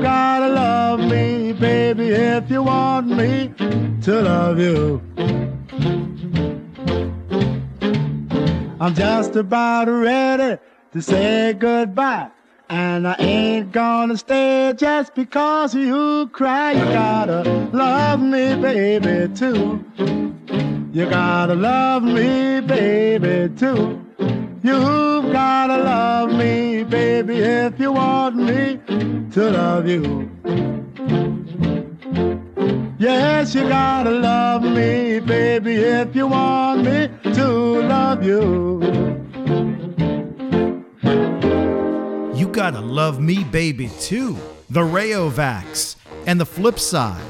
gotta 0.03 0.49
love 0.49 1.01
me, 1.01 1.53
baby, 1.53 2.09
if 2.11 2.49
you 2.51 2.63
want 2.63 3.09
me 3.09 3.53
to 4.03 4.23
love 4.23 4.59
you. 4.59 5.03
I'm 8.81 8.95
just 8.95 9.35
about 9.35 9.89
ready 9.89 10.61
to 10.93 11.03
say 11.03 11.55
goodbye. 11.59 12.31
And 12.73 13.09
I 13.09 13.17
ain't 13.19 13.73
gonna 13.73 14.17
stay 14.17 14.73
just 14.77 15.17
because 15.17 15.75
you 15.75 16.29
cry. 16.33 16.71
You 16.71 16.85
gotta 16.85 17.43
love 17.73 18.21
me, 18.21 18.55
baby, 18.55 19.35
too. 19.35 19.85
You 20.93 21.11
gotta 21.11 21.57
love 21.57 22.05
me, 22.05 22.61
baby, 22.61 23.53
too. 23.57 24.01
You've 24.63 25.33
gotta 25.33 25.79
love 25.79 26.33
me, 26.33 26.85
baby, 26.85 27.39
if 27.39 27.81
you 27.81 27.91
want 27.91 28.37
me 28.37 28.79
to 29.33 29.51
love 29.51 29.89
you. 29.89 30.31
Yes, 33.01 33.53
you 33.53 33.69
gotta 33.69 34.11
love 34.11 34.63
me, 34.63 35.19
baby, 35.19 35.75
if 35.75 36.15
you 36.15 36.29
want 36.29 36.85
me 36.85 37.09
to 37.35 37.47
love 37.83 38.23
you. 38.23 39.00
You 42.51 42.57
Gotta 42.57 42.81
Love 42.81 43.21
Me 43.21 43.45
Baby 43.45 43.89
too. 44.01 44.37
The 44.71 44.83
Ray-O-Vacs 44.83 45.95
and 46.27 46.41
the 46.41 46.45
flip 46.45 46.81
side 46.81 47.23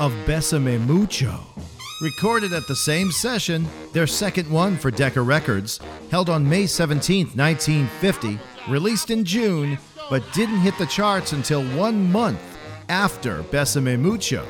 of 0.00 0.14
Besame 0.24 0.80
Mucho. 0.86 1.40
Recorded 2.00 2.54
at 2.54 2.66
the 2.66 2.74
same 2.74 3.12
session, 3.12 3.68
their 3.92 4.06
second 4.06 4.50
one 4.50 4.78
for 4.78 4.90
Decca 4.90 5.20
Records, 5.20 5.78
held 6.10 6.30
on 6.30 6.48
May 6.48 6.64
17, 6.64 7.32
1950, 7.34 8.38
released 8.66 9.10
in 9.10 9.26
June, 9.26 9.76
but 10.08 10.24
didn't 10.32 10.60
hit 10.60 10.78
the 10.78 10.86
charts 10.86 11.32
until 11.32 11.62
one 11.76 12.10
month 12.10 12.40
after 12.88 13.42
Besame 13.42 14.00
Mucho, 14.00 14.42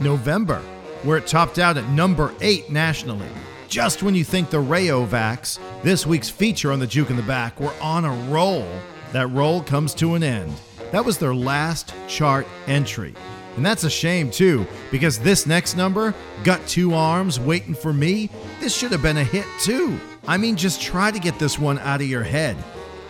November, 0.00 0.62
where 1.02 1.18
it 1.18 1.26
topped 1.26 1.58
out 1.58 1.76
at 1.76 1.86
number 1.90 2.32
8 2.40 2.70
nationally. 2.70 3.28
Just 3.68 4.02
when 4.02 4.14
you 4.14 4.24
think 4.24 4.48
the 4.48 4.60
Ray-O-Vacs, 4.60 5.58
this 5.82 6.06
week's 6.06 6.30
feature 6.30 6.72
on 6.72 6.78
the 6.78 6.86
Juke 6.86 7.10
in 7.10 7.16
the 7.16 7.22
Back, 7.22 7.60
were 7.60 7.74
on 7.82 8.06
a 8.06 8.30
roll, 8.30 8.66
that 9.12 9.28
roll 9.28 9.62
comes 9.62 9.94
to 9.94 10.14
an 10.14 10.22
end. 10.22 10.52
That 10.92 11.04
was 11.04 11.18
their 11.18 11.34
last 11.34 11.92
chart 12.08 12.46
entry. 12.66 13.14
And 13.56 13.66
that's 13.66 13.84
a 13.84 13.90
shame 13.90 14.30
too, 14.30 14.66
because 14.90 15.18
this 15.18 15.46
next 15.46 15.76
number, 15.76 16.14
Got 16.44 16.66
Two 16.68 16.94
Arms 16.94 17.40
Waiting 17.40 17.74
for 17.74 17.92
Me, 17.92 18.30
this 18.60 18.74
should 18.74 18.92
have 18.92 19.02
been 19.02 19.16
a 19.16 19.24
hit 19.24 19.46
too. 19.60 19.98
I 20.26 20.36
mean, 20.36 20.56
just 20.56 20.80
try 20.80 21.10
to 21.10 21.18
get 21.18 21.38
this 21.38 21.58
one 21.58 21.78
out 21.80 22.00
of 22.00 22.06
your 22.06 22.22
head. 22.22 22.56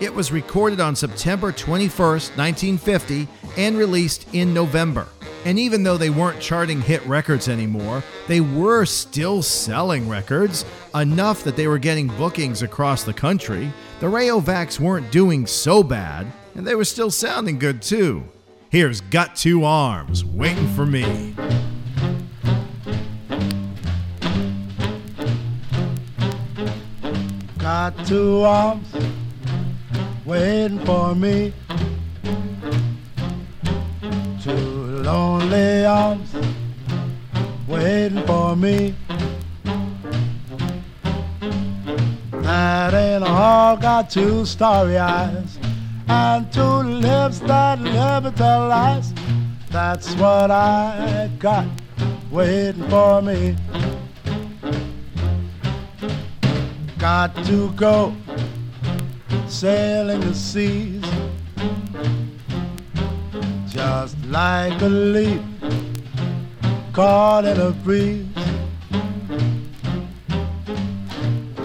It 0.01 0.15
was 0.15 0.33
recorded 0.33 0.81
on 0.81 0.95
September 0.95 1.53
21st, 1.53 2.37
1950, 2.37 3.29
and 3.57 3.77
released 3.77 4.33
in 4.33 4.55
November. 4.55 5.09
And 5.45 5.59
even 5.59 5.83
though 5.83 5.97
they 5.97 6.11
weren't 6.11 6.41
charting 6.41 6.81
hit 6.81 7.05
records 7.05 7.49
anymore, 7.49 8.03
they 8.27 8.41
were 8.41 8.85
still 8.85 9.43
selling 9.43 10.09
records, 10.09 10.65
enough 10.95 11.43
that 11.45 11.57
they 11.57 11.67
were 11.67 11.79
getting 11.79 12.09
bookings 12.09 12.63
across 12.63 13.03
the 13.03 13.13
country. 13.13 13.73
The 14.01 14.09
Ray-O-Vacs 14.09 14.79
weren't 14.79 15.11
doing 15.11 15.45
so 15.47 15.83
bad, 15.83 16.29
and 16.55 16.65
they 16.65 16.77
were 16.77 16.85
still 16.85 17.11
sounding 17.11 17.59
good 17.59 17.83
too. 17.83 18.29
Here's 18.71 19.01
Got 19.01 19.35
Two 19.35 19.65
Arms 19.65 20.25
waiting 20.25 20.69
for 20.75 20.87
me. 20.87 21.35
Got 27.59 28.07
two 28.07 28.43
arms 28.43 28.89
waiting 30.25 30.79
for 30.87 31.15
me. 31.15 31.53
Two 34.43 34.53
lonely 35.03 35.85
arms 35.85 36.35
waiting 37.67 38.25
for 38.27 38.55
me. 38.55 38.95
That 42.59 42.93
ain't 42.93 43.23
all 43.23 43.77
got 43.77 44.11
two 44.11 44.45
starry 44.45 44.99
eyes 44.99 45.61
and 46.09 46.53
two 46.53 46.79
lips 47.07 47.39
that 47.51 47.79
never 47.79 48.33
tell 48.33 48.67
lies. 48.67 49.15
That's 49.71 50.13
what 50.17 50.51
I 50.51 51.31
got 51.39 51.69
waiting 52.33 52.89
for 52.89 53.23
me. 53.23 53.57
Got 56.99 57.31
to 57.45 57.71
go 57.77 58.17
sailing 59.47 60.23
the 60.23 60.35
seas 60.35 61.05
just 63.69 64.17
like 64.27 64.83
a 64.83 64.89
leaf 64.89 65.43
caught 66.93 67.45
in 67.45 67.61
a 67.61 67.71
breeze. 67.71 68.38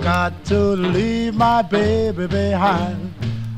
Got 0.04 0.44
to 0.48 0.60
leave 0.60 1.34
my 1.34 1.62
baby 1.62 2.28
behind. 2.28 3.14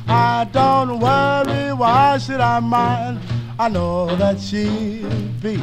I 0.07 0.47
don't 0.51 0.99
worry, 0.99 1.73
why 1.73 2.19
should 2.19 2.39
I 2.39 2.59
mind? 2.59 3.19
I 3.57 3.67
know 3.67 4.15
that 4.15 4.39
she'll 4.39 5.09
be 5.41 5.59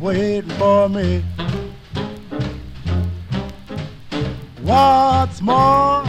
waiting 0.00 0.50
for 0.58 0.88
me. 0.88 1.22
What's 4.62 5.40
more, 5.40 6.04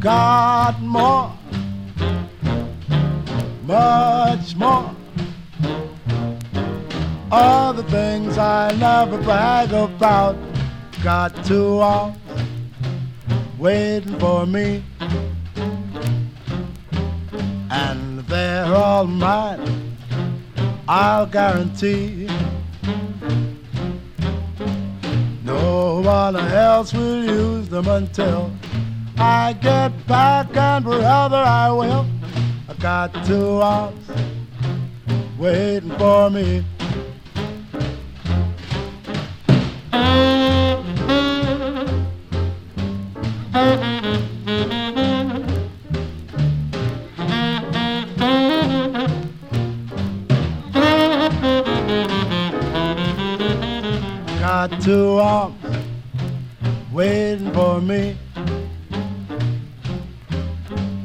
got 0.00 0.80
more, 0.80 1.32
much 3.62 4.56
more. 4.56 4.92
All 7.30 7.72
the 7.72 7.84
things 7.84 8.36
I 8.36 8.74
never 8.80 9.22
brag 9.22 9.72
about, 9.72 10.36
got 11.04 11.44
two 11.44 11.80
arms 11.80 12.16
waiting 13.58 14.18
for 14.18 14.46
me 14.46 14.82
and 17.70 18.20
they're 18.20 18.74
all 18.74 19.06
mine. 19.06 19.98
I'll 20.88 21.26
guarantee. 21.26 22.26
No 25.44 26.00
one 26.00 26.36
else 26.36 26.94
will 26.94 27.22
use 27.22 27.68
them 27.68 27.86
until 27.86 28.50
I 29.18 29.52
get 29.60 30.06
back, 30.06 30.56
and 30.56 30.84
brother, 30.86 31.36
I 31.36 31.70
will. 31.70 32.06
I 32.66 32.72
got 32.80 33.12
two 33.26 33.60
arms 33.60 34.08
waiting 35.38 35.90
for 35.98 36.30
me. 36.30 36.64
Got 43.54 43.62
two 54.80 55.18
arms 55.18 55.54
waiting 56.92 57.52
for 57.52 57.80
me, 57.80 58.16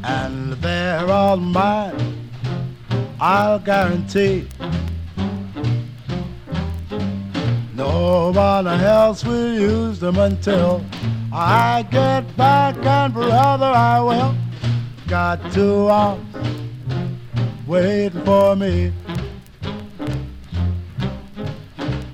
and 0.04 0.54
they're 0.54 1.06
all 1.08 1.38
mine. 1.38 1.94
I'll 3.22 3.60
guarantee. 3.60 4.48
No 7.76 8.32
one 8.32 8.66
else 8.66 9.24
will 9.24 9.54
use 9.54 10.00
them 10.00 10.18
until 10.18 10.84
I 11.32 11.84
get 11.92 12.36
back, 12.36 12.76
and 12.78 13.14
brother, 13.14 13.66
I 13.66 14.00
will. 14.02 14.36
Got 15.08 15.52
two 15.52 15.88
arms 15.88 16.36
waiting 17.68 18.24
for 18.26 18.56
me. 18.56 18.92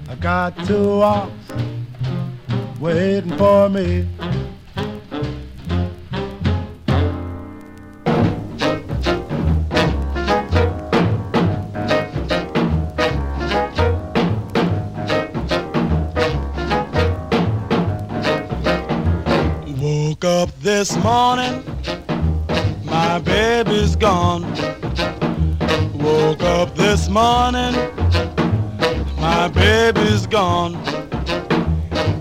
I 0.10 0.16
got 0.16 0.58
two 0.66 1.02
arms 1.02 1.52
waiting 2.80 3.38
for 3.38 3.70
me. 3.70 4.08
This 20.86 21.04
morning, 21.04 21.64
my 22.84 23.18
baby's 23.18 23.96
gone. 23.96 24.44
Woke 25.98 26.44
up 26.44 26.76
this 26.76 27.10
morning, 27.10 27.74
my 29.18 29.48
baby's 29.48 30.28
gone. 30.28 30.76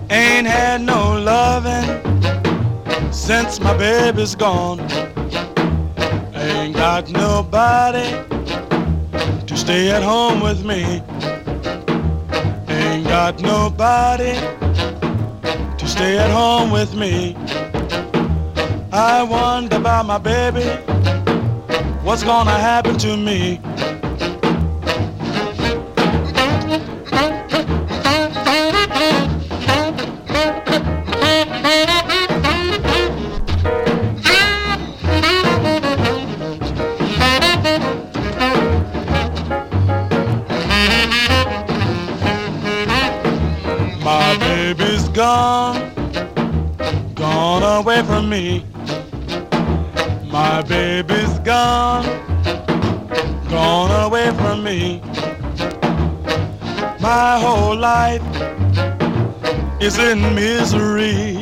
Ain't 0.09 0.47
had 0.47 0.81
no 0.81 1.13
loving 1.13 1.85
since 3.13 3.59
my 3.59 3.77
baby's 3.77 4.33
gone. 4.33 4.79
Ain't 6.33 6.75
got 6.75 7.11
nobody 7.11 8.09
to 9.45 9.55
stay 9.55 9.91
at 9.91 10.01
home 10.01 10.41
with 10.41 10.65
me. 10.65 11.03
Ain't 12.67 13.07
got 13.07 13.39
nobody 13.39 14.33
to 15.77 15.87
stay 15.87 16.17
at 16.17 16.31
home 16.31 16.71
with 16.71 16.95
me. 16.95 17.35
I 18.97 19.23
wonder 19.23 19.75
about 19.75 20.05
my 20.05 20.17
baby, 20.17 20.63
what's 22.01 22.23
gonna 22.23 22.51
happen 22.51 22.97
to 22.99 23.17
me? 23.17 23.59
Gone, 53.49 53.91
away 54.05 54.29
from 54.31 54.63
me. 54.63 55.01
My 56.99 57.39
whole 57.39 57.75
life 57.75 58.23
is 59.81 59.97
in 59.97 60.35
misery. 60.35 61.34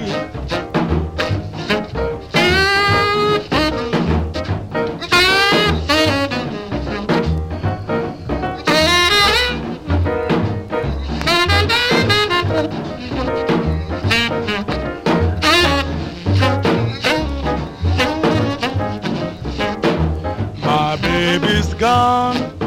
Gone, 21.94 22.58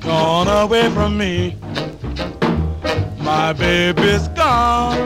gone 0.00 0.48
away 0.48 0.88
from 0.90 1.18
me. 1.18 1.56
My 3.18 3.52
baby's 3.52 4.28
gone, 4.28 4.98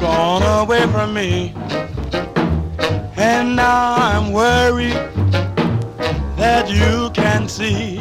gone 0.00 0.44
away 0.60 0.84
from 0.94 1.12
me. 1.12 1.52
And 3.16 3.56
now 3.56 3.94
I'm 4.10 4.32
worried 4.32 5.00
that 6.42 6.64
you 6.78 7.10
can 7.10 7.48
see 7.48 7.98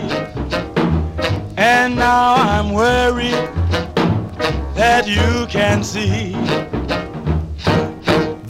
And 1.57 1.95
now 1.95 2.35
I'm 2.35 2.73
worried 2.73 3.43
that 4.75 5.03
you 5.07 5.47
can 5.47 5.83
see. 5.83 6.64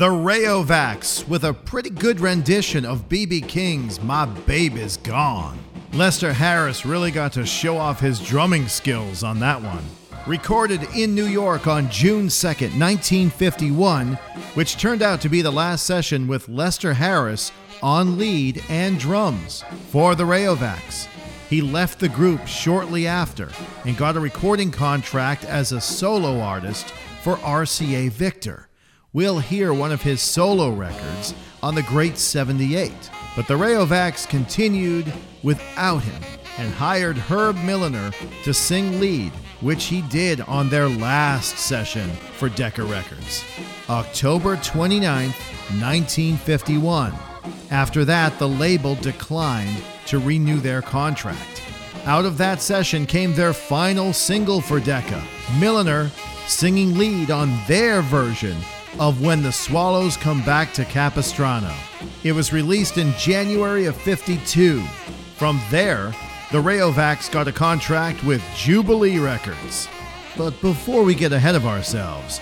The 0.05 0.11
Ray-O-Vacs 0.11 1.27
with 1.27 1.45
a 1.45 1.53
pretty 1.55 1.89
good 1.89 2.19
rendition 2.19 2.85
of 2.85 3.09
B.B. 3.09 3.41
King's 3.41 3.99
My 3.99 4.27
Baby's 4.27 4.97
Gone. 4.97 5.57
Lester 5.93 6.31
Harris 6.31 6.85
really 6.85 7.09
got 7.09 7.33
to 7.33 7.43
show 7.43 7.77
off 7.77 8.01
his 8.01 8.19
drumming 8.19 8.67
skills 8.67 9.23
on 9.23 9.39
that 9.39 9.59
one. 9.59 9.83
Recorded 10.27 10.83
in 10.95 11.15
New 11.15 11.25
York 11.25 11.65
on 11.65 11.89
June 11.89 12.27
2nd, 12.27 12.79
1951, 12.79 14.13
which 14.53 14.77
turned 14.77 15.01
out 15.01 15.21
to 15.21 15.27
be 15.27 15.41
the 15.41 15.49
last 15.49 15.87
session 15.87 16.27
with 16.27 16.47
Lester 16.47 16.93
Harris 16.93 17.51
on 17.81 18.19
lead 18.19 18.63
and 18.69 18.99
drums 18.99 19.63
for 19.89 20.13
the 20.13 20.27
Ray-O-Vacs. 20.27 21.07
He 21.49 21.61
left 21.61 21.97
the 21.97 22.09
group 22.09 22.45
shortly 22.45 23.07
after 23.07 23.49
and 23.85 23.97
got 23.97 24.17
a 24.17 24.19
recording 24.19 24.69
contract 24.69 25.45
as 25.45 25.71
a 25.71 25.81
solo 25.81 26.41
artist 26.41 26.91
for 27.23 27.37
RCA 27.37 28.11
Victor. 28.11 28.69
We'll 29.15 29.39
hear 29.39 29.73
one 29.73 29.93
of 29.93 30.01
his 30.01 30.21
solo 30.21 30.71
records 30.71 31.33
on 31.63 31.73
the 31.73 31.83
Great 31.83 32.17
78. 32.17 32.91
But 33.37 33.47
the 33.47 33.55
Ray-O-Vacs 33.55 34.27
continued 34.27 35.13
without 35.41 36.03
him 36.03 36.21
and 36.57 36.73
hired 36.73 37.17
Herb 37.17 37.55
Milliner 37.63 38.11
to 38.43 38.53
sing 38.53 38.99
lead, 38.99 39.31
which 39.61 39.85
he 39.85 40.01
did 40.01 40.41
on 40.41 40.67
their 40.67 40.89
last 40.89 41.57
session 41.57 42.09
for 42.09 42.49
Decca 42.49 42.83
Records, 42.83 43.45
October 43.89 44.57
29, 44.57 45.29
1951. 45.29 47.13
After 47.71 48.03
that, 48.03 48.37
the 48.37 48.49
label 48.49 48.95
declined 48.95 49.81
to 50.07 50.19
renew 50.19 50.59
their 50.59 50.81
contract. 50.81 51.61
Out 52.03 52.25
of 52.25 52.37
that 52.39 52.61
session 52.61 53.05
came 53.05 53.33
their 53.33 53.53
final 53.53 54.11
single 54.11 54.59
for 54.59 54.81
Decca, 54.81 55.23
Milliner 55.57 56.11
singing 56.47 56.97
lead 56.97 57.31
on 57.31 57.57
their 57.65 58.01
version 58.01 58.57
of 58.99 59.21
When 59.21 59.43
the 59.43 59.51
Swallows 59.51 60.15
Come 60.17 60.43
Back 60.43 60.73
to 60.73 60.85
Capistrano. 60.85 61.73
It 62.23 62.31
was 62.31 62.53
released 62.53 62.97
in 62.97 63.11
January 63.13 63.85
of 63.85 63.95
52. 63.97 64.81
From 65.35 65.59
there, 65.69 66.13
the 66.51 66.61
Ray-O-Vacs 66.61 67.31
got 67.31 67.47
a 67.47 67.51
contract 67.51 68.23
with 68.23 68.41
Jubilee 68.55 69.19
Records. 69.19 69.89
But 70.37 70.59
before 70.61 71.03
we 71.03 71.15
get 71.15 71.33
ahead 71.33 71.55
of 71.55 71.65
ourselves, 71.65 72.39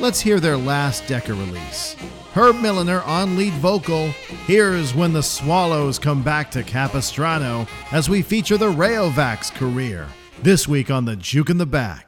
let's 0.00 0.20
hear 0.20 0.40
their 0.40 0.56
last 0.56 1.06
Decca 1.06 1.34
release. 1.34 1.96
Herb 2.32 2.56
Milliner 2.56 3.02
on 3.02 3.36
lead 3.36 3.54
vocal. 3.54 4.08
Here's 4.46 4.94
when 4.94 5.12
the 5.12 5.22
Swallows 5.22 5.98
come 5.98 6.22
back 6.22 6.50
to 6.52 6.62
Capistrano 6.62 7.66
as 7.92 8.08
we 8.08 8.22
feature 8.22 8.58
the 8.58 8.68
Ray-O-Vacs 8.68 9.52
career. 9.54 10.06
This 10.42 10.68
week 10.68 10.90
on 10.90 11.04
the 11.04 11.16
Juke 11.16 11.50
in 11.50 11.58
the 11.58 11.66
Back. 11.66 12.06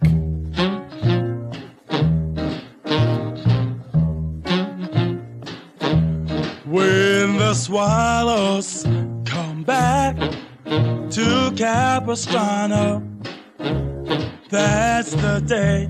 Swallows 7.69 8.83
come 9.27 9.63
back 9.63 10.17
to 11.11 11.53
Capistrano, 11.55 13.07
that's 14.49 15.13
the 15.13 15.43
day 15.45 15.87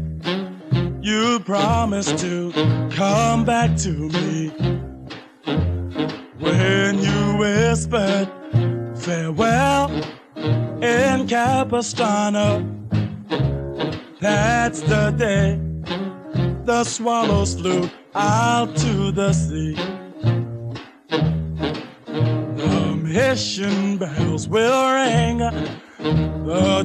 you 1.01 1.39
promised 1.39 2.19
to 2.19 2.51
come 2.91 3.45
back 3.45 3.77
to 3.77 3.93
me. 3.93 4.49
When 6.41 6.99
you 6.99 7.37
whispered 7.39 8.29
farewell 8.97 9.89
in 10.83 11.29
Capistrano, 11.29 12.67
that's 14.21 14.81
the 14.81 15.15
day 15.17 15.61
the 16.65 16.83
swallows 16.83 17.55
flew 17.55 17.89
out 18.17 18.77
to 18.79 19.13
the 19.13 19.33
sea. 19.33 19.98
The 23.19 23.31
mission 23.31 23.99
bells 23.99 24.47
will 24.49 24.95
ring, 24.95 25.39
the 25.39 26.85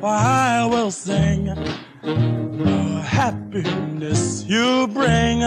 choir 0.00 0.68
will 0.68 0.90
sing. 0.90 1.44
The 2.02 3.02
happiness 3.06 4.42
you 4.48 4.88
bring 4.88 5.38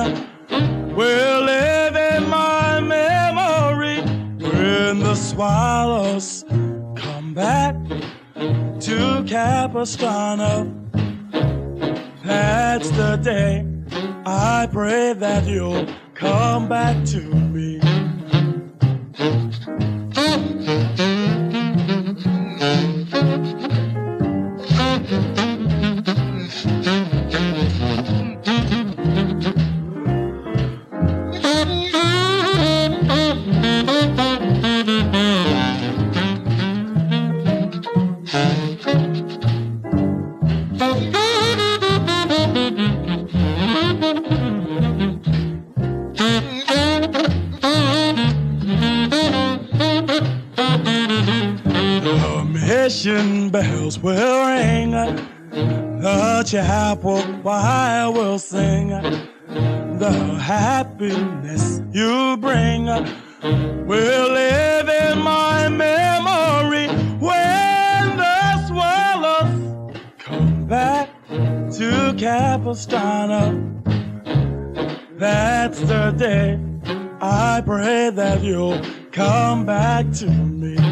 will 0.96 1.44
live 1.44 1.98
in 1.98 2.30
my 2.30 2.80
memory 2.80 4.00
when 4.40 5.00
the 5.00 5.16
swallows 5.16 6.46
come 6.96 7.34
back 7.34 7.76
to 8.36 9.24
Capistrano. 9.28 10.74
That's 12.24 12.90
the 12.92 13.18
day 13.22 13.66
I 14.26 14.70
pray 14.72 15.12
that 15.12 15.46
you'll 15.46 15.88
come 16.14 16.70
back 16.70 17.04
to 17.08 17.20
me. 17.20 17.83
The 20.74 21.13
the 56.54 56.60
chapel 56.60 57.20
choir 57.42 58.12
will 58.12 58.38
sing. 58.38 58.90
The 59.98 60.12
happiness 60.40 61.82
you 61.92 62.38
bring 62.38 62.86
will 62.86 64.32
live 64.32 64.88
in 64.88 65.20
my 65.20 65.68
memory 65.70 66.88
when 67.18 68.18
the 68.18 68.68
swallows 68.68 69.94
come 70.20 70.68
back 70.68 71.10
to 71.28 72.14
Capistrano. 72.20 73.44
That's 75.18 75.80
the 75.80 76.12
day 76.12 76.60
I 77.20 77.64
pray 77.66 78.12
that 78.12 78.44
you'll 78.44 78.80
come 79.12 79.66
back 79.66 80.12
to 80.20 80.28
me. 80.30 80.83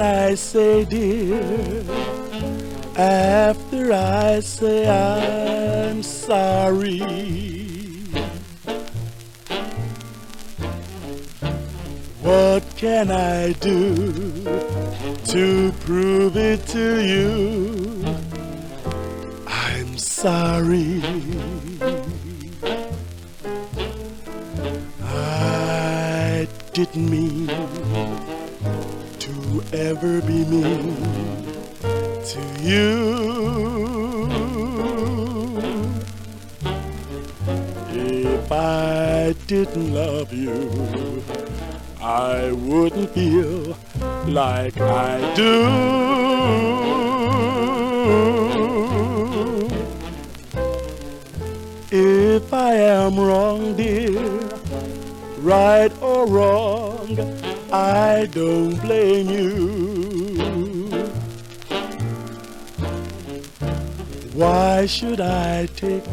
I 0.00 0.34
say, 0.34 0.84
dear? 0.84 2.10
after 3.00 3.92
I 3.92 4.40
say 4.40 4.86
I'm 4.86 6.02
sorry. 6.02 6.98
What 12.20 12.62
can 12.76 13.10
I 13.10 13.52
do 13.52 14.44
to 15.24 15.72
prove 15.80 16.36
it 16.36 16.66
to 16.68 17.00
you? 17.00 18.04
I'm 19.46 19.96
sorry. 19.96 21.02
I 25.02 26.46
didn't 26.74 27.10
mean 27.10 28.29
ever 29.72 30.20
be 30.22 30.44
mean 30.44 30.96
to 32.24 32.40
you. 32.60 34.28
If 37.92 38.52
I 38.52 39.34
didn't 39.46 39.94
love 39.94 40.32
you, 40.32 41.22
I 42.00 42.52
wouldn't 42.52 43.10
feel 43.10 43.76
like 44.26 44.80
I 44.80 45.34
do. 45.34 46.70
If 51.92 52.54
I 52.54 52.74
am 52.74 53.18
wrong, 53.18 53.76
dear, 53.76 54.20
right 55.38 55.92
or 56.00 56.26
wrong, 56.26 57.39
I 57.72 58.26
don't 58.32 58.74
blame 58.80 59.30
you. 59.30 60.88
Why 64.34 64.86
should 64.86 65.20
I 65.20 65.66
take 65.76 66.04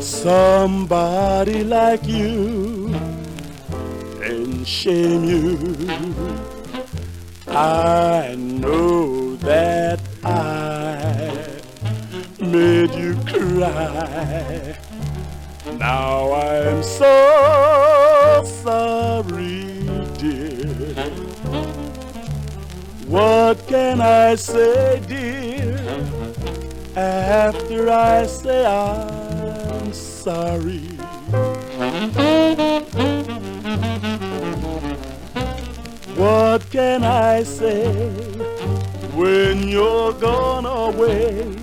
somebody 0.00 1.64
like 1.64 2.06
you 2.06 2.94
and 4.22 4.64
shame 4.64 5.24
you? 5.24 5.58
I 7.48 8.36
know 8.38 9.34
that 9.36 9.98
I 10.22 11.60
made 12.38 12.94
you 12.94 13.16
cry. 13.26 14.78
Now 15.78 16.32
I'm 16.32 16.84
so 16.84 17.77
What 23.18 23.66
can 23.66 24.00
I 24.00 24.36
say, 24.36 25.02
dear, 25.08 25.76
after 26.94 27.90
I 27.90 28.24
say 28.26 28.64
I'm 28.64 29.92
sorry? 29.92 30.86
What 36.14 36.70
can 36.70 37.02
I 37.02 37.42
say 37.42 37.90
when 39.16 39.66
you're 39.66 40.12
gone 40.12 40.66
away? 40.66 41.56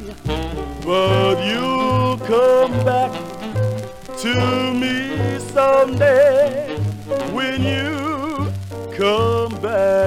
But 0.83 1.35
you'll 1.41 2.17
come 2.17 2.73
back 2.83 3.13
to 4.17 4.73
me 4.73 5.39
someday 5.53 6.77
when 7.31 7.63
you 7.63 8.51
come 8.91 9.61
back 9.61 10.04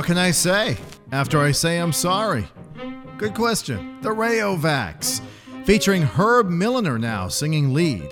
What 0.00 0.06
can 0.06 0.16
I 0.16 0.30
say 0.30 0.78
after 1.12 1.38
I 1.40 1.52
say 1.52 1.76
I'm 1.76 1.92
sorry? 1.92 2.48
Good 3.18 3.34
question. 3.34 3.98
The 4.00 4.10
Ray-O-Vacs, 4.10 5.20
featuring 5.66 6.00
Herb 6.00 6.48
Milliner 6.48 6.98
now 6.98 7.28
singing 7.28 7.74
lead. 7.74 8.08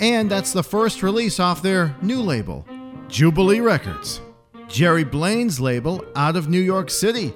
And 0.00 0.30
that's 0.30 0.54
the 0.54 0.62
first 0.62 1.02
release 1.02 1.38
off 1.38 1.60
their 1.60 1.94
new 2.00 2.22
label, 2.22 2.64
Jubilee 3.08 3.60
Records. 3.60 4.22
Jerry 4.68 5.04
Blaine's 5.04 5.60
label 5.60 6.02
out 6.16 6.34
of 6.34 6.48
New 6.48 6.62
York 6.62 6.88
City, 6.88 7.34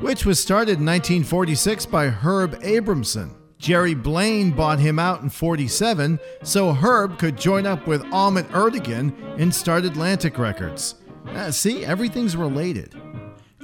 which 0.00 0.24
was 0.24 0.40
started 0.40 0.78
in 0.78 0.86
1946 0.86 1.84
by 1.84 2.06
Herb 2.06 2.58
Abramson. 2.62 3.34
Jerry 3.58 3.94
Blaine 3.94 4.52
bought 4.52 4.78
him 4.78 4.98
out 4.98 5.20
in 5.20 5.28
47 5.28 6.18
so 6.42 6.72
Herb 6.72 7.18
could 7.18 7.36
join 7.36 7.66
up 7.66 7.86
with 7.86 8.10
Ahmet 8.10 8.48
Ertegun 8.52 9.12
and 9.38 9.54
start 9.54 9.84
Atlantic 9.84 10.38
Records. 10.38 10.94
Uh, 11.26 11.50
see, 11.50 11.84
everything's 11.84 12.36
related. 12.38 12.94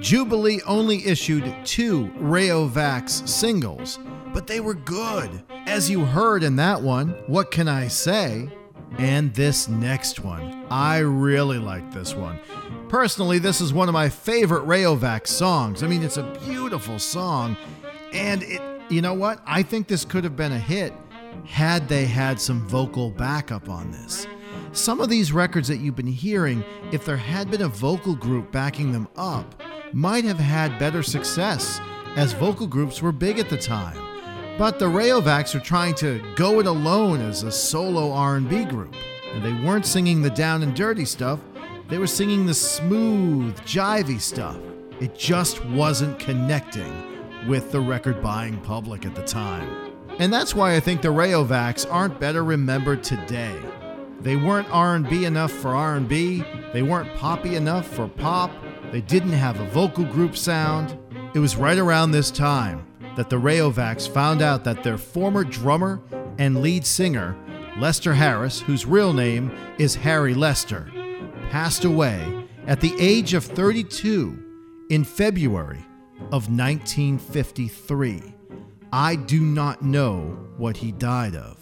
Jubilee 0.00 0.62
only 0.66 1.06
issued 1.06 1.54
two 1.64 2.10
Ray-O-Vacs 2.16 3.28
singles, 3.28 3.98
but 4.32 4.46
they 4.46 4.60
were 4.60 4.74
good. 4.74 5.42
As 5.66 5.90
you 5.90 6.06
heard 6.06 6.42
in 6.42 6.56
that 6.56 6.80
one, 6.80 7.10
What 7.26 7.50
Can 7.50 7.68
I 7.68 7.88
Say? 7.88 8.48
And 8.98 9.32
this 9.34 9.68
next 9.68 10.20
one. 10.20 10.64
I 10.70 10.98
really 10.98 11.58
like 11.58 11.92
this 11.92 12.14
one. 12.14 12.40
Personally, 12.88 13.38
this 13.38 13.60
is 13.60 13.74
one 13.74 13.88
of 13.88 13.92
my 13.92 14.08
favorite 14.08 14.62
Ray-O-Vac 14.62 15.26
songs. 15.26 15.82
I 15.82 15.86
mean, 15.86 16.02
it's 16.02 16.16
a 16.16 16.38
beautiful 16.44 16.98
song, 16.98 17.56
and 18.12 18.42
it, 18.42 18.62
you 18.88 19.02
know 19.02 19.14
what? 19.14 19.42
I 19.46 19.62
think 19.62 19.86
this 19.86 20.04
could 20.06 20.24
have 20.24 20.34
been 20.34 20.52
a 20.52 20.58
hit 20.58 20.94
had 21.44 21.88
they 21.88 22.06
had 22.06 22.40
some 22.40 22.66
vocal 22.66 23.10
backup 23.10 23.68
on 23.68 23.90
this. 23.92 24.26
Some 24.72 25.00
of 25.00 25.08
these 25.08 25.30
records 25.32 25.68
that 25.68 25.78
you've 25.78 25.96
been 25.96 26.06
hearing, 26.06 26.64
if 26.90 27.04
there 27.04 27.16
had 27.16 27.50
been 27.50 27.62
a 27.62 27.68
vocal 27.68 28.14
group 28.14 28.50
backing 28.50 28.92
them 28.92 29.08
up, 29.16 29.62
might 29.92 30.24
have 30.24 30.38
had 30.38 30.78
better 30.78 31.02
success, 31.02 31.80
as 32.16 32.32
vocal 32.32 32.66
groups 32.66 33.02
were 33.02 33.12
big 33.12 33.38
at 33.38 33.48
the 33.48 33.56
time. 33.56 33.96
But 34.58 34.78
the 34.78 34.88
Ray-O-Vacs 34.88 35.54
are 35.54 35.60
trying 35.60 35.94
to 35.96 36.22
go 36.36 36.60
it 36.60 36.66
alone 36.66 37.20
as 37.20 37.42
a 37.42 37.52
solo 37.52 38.12
R&B 38.12 38.66
group, 38.66 38.94
and 39.32 39.42
they 39.42 39.52
weren't 39.64 39.86
singing 39.86 40.22
the 40.22 40.30
down 40.30 40.62
and 40.62 40.74
dirty 40.74 41.04
stuff. 41.04 41.40
They 41.88 41.98
were 41.98 42.06
singing 42.06 42.46
the 42.46 42.54
smooth, 42.54 43.58
jivey 43.60 44.20
stuff. 44.20 44.58
It 45.00 45.16
just 45.16 45.64
wasn't 45.66 46.18
connecting 46.18 46.92
with 47.48 47.72
the 47.72 47.80
record 47.80 48.22
buying 48.22 48.58
public 48.58 49.06
at 49.06 49.14
the 49.14 49.24
time. 49.24 49.68
And 50.18 50.32
that's 50.32 50.54
why 50.54 50.76
I 50.76 50.80
think 50.80 51.00
the 51.00 51.10
Ray-O-Vacs 51.10 51.90
aren't 51.90 52.20
better 52.20 52.44
remembered 52.44 53.02
today. 53.02 53.56
They 54.20 54.36
weren't 54.36 54.68
R&B 54.70 55.24
enough 55.24 55.52
for 55.52 55.74
R&B, 55.74 56.44
they 56.74 56.82
weren't 56.82 57.14
poppy 57.14 57.56
enough 57.56 57.86
for 57.86 58.06
pop, 58.08 58.50
they 58.92 59.00
didn't 59.00 59.32
have 59.32 59.60
a 59.60 59.66
vocal 59.66 60.04
group 60.04 60.36
sound. 60.36 60.98
It 61.34 61.38
was 61.38 61.56
right 61.56 61.78
around 61.78 62.10
this 62.10 62.30
time 62.30 62.86
that 63.16 63.30
the 63.30 63.38
Ray-O-Vacs 63.38 64.12
found 64.12 64.42
out 64.42 64.64
that 64.64 64.82
their 64.82 64.98
former 64.98 65.44
drummer 65.44 66.00
and 66.38 66.62
lead 66.62 66.84
singer, 66.86 67.36
Lester 67.78 68.14
Harris, 68.14 68.60
whose 68.60 68.86
real 68.86 69.12
name 69.12 69.52
is 69.78 69.94
Harry 69.94 70.34
Lester, 70.34 70.90
passed 71.50 71.84
away 71.84 72.46
at 72.66 72.80
the 72.80 72.94
age 72.98 73.34
of 73.34 73.44
32 73.44 74.86
in 74.90 75.04
February 75.04 75.84
of 76.32 76.50
1953. 76.50 78.34
I 78.92 79.16
do 79.16 79.40
not 79.40 79.82
know 79.82 80.48
what 80.56 80.76
he 80.76 80.92
died 80.92 81.36
of. 81.36 81.58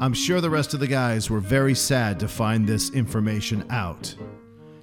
I'm 0.00 0.12
sure 0.12 0.40
the 0.40 0.50
rest 0.50 0.74
of 0.74 0.80
the 0.80 0.86
guys 0.86 1.30
were 1.30 1.40
very 1.40 1.74
sad 1.74 2.20
to 2.20 2.28
find 2.28 2.66
this 2.66 2.90
information 2.90 3.64
out. 3.70 4.14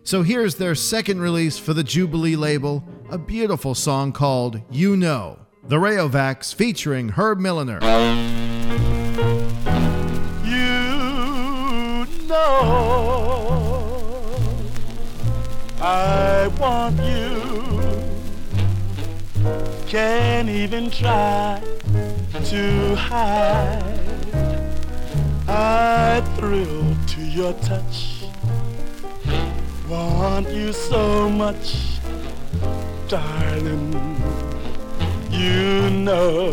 So 0.06 0.22
here's 0.22 0.54
their 0.54 0.76
second 0.76 1.20
release 1.20 1.58
for 1.58 1.74
the 1.74 1.84
Jubilee 1.84 2.36
label, 2.36 2.88
a 3.10 3.18
beautiful 3.18 3.74
song 3.74 4.12
called 4.12 4.62
You 4.70 4.96
Know. 4.96 5.40
The 5.68 5.80
Ray-O-Vacs 5.80 6.54
featuring 6.54 7.10
Herb 7.10 7.40
Milliner. 7.40 7.80
You 10.44 12.06
know 12.28 12.62
I 15.82 16.52
want 16.60 17.00
you. 17.02 17.42
Can't 19.88 20.50
even 20.50 20.92
try 20.92 21.64
to 22.44 22.96
hide. 22.96 23.82
I 25.48 26.22
thrill 26.38 26.96
to 27.08 27.22
your 27.22 27.54
touch. 27.54 28.15
Want 29.88 30.50
you 30.50 30.74
so 30.74 31.30
much, 31.30 32.00
darling. 33.08 33.94
You 35.30 35.92
know, 35.92 36.50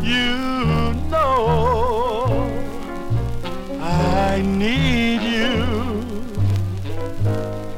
you 0.00 0.94
know, 1.10 2.46
I 3.80 4.42
need 4.46 5.22
you. 5.22 5.66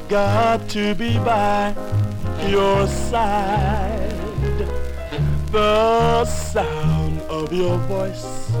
Got 0.07 0.69
to 0.69 0.93
be 0.93 1.17
by 1.17 1.73
your 2.47 2.85
side. 2.87 4.13
The 5.51 6.25
sound 6.25 7.21
of 7.21 7.51
your 7.51 7.77
voice 7.87 8.51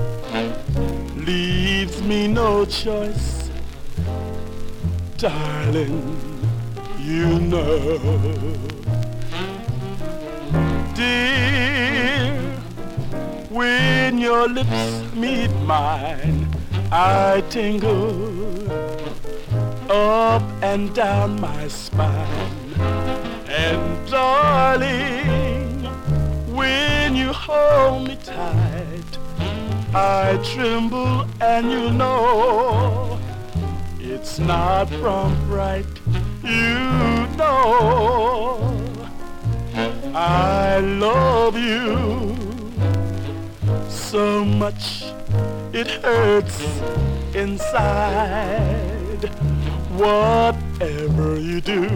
leaves 1.15 2.01
me 2.01 2.27
no 2.27 2.65
choice, 2.65 3.36
darling. 5.17 6.39
You 6.99 7.39
know 7.39 8.53
dear. 10.93 12.33
When 13.49 14.19
your 14.19 14.47
lips 14.47 15.15
meet 15.15 15.51
mine, 15.63 16.47
I 16.91 17.43
tingle 17.49 18.69
up 19.89 20.43
and 20.61 20.93
down 20.93 21.41
my 21.41 21.67
spine. 21.67 22.75
And 23.47 24.09
darling, 24.09 25.83
when 26.55 27.15
you 27.15 27.33
hold 27.33 28.07
me 28.07 28.17
tight, 28.23 29.17
I 29.95 30.37
tremble 30.43 31.25
and 31.41 31.71
you 31.71 31.91
know 31.91 33.06
it's 34.27 34.39
not 34.39 34.89
from 34.89 35.33
fright. 35.47 35.85
You 36.43 37.27
know 37.37 38.59
I 40.13 40.79
love 40.79 41.57
you 41.57 42.35
so 43.89 44.43
much 44.43 45.05
it 45.71 45.87
hurts 46.03 46.59
inside 47.33 49.23
Whatever 49.95 51.39
you 51.39 51.61
do, 51.61 51.87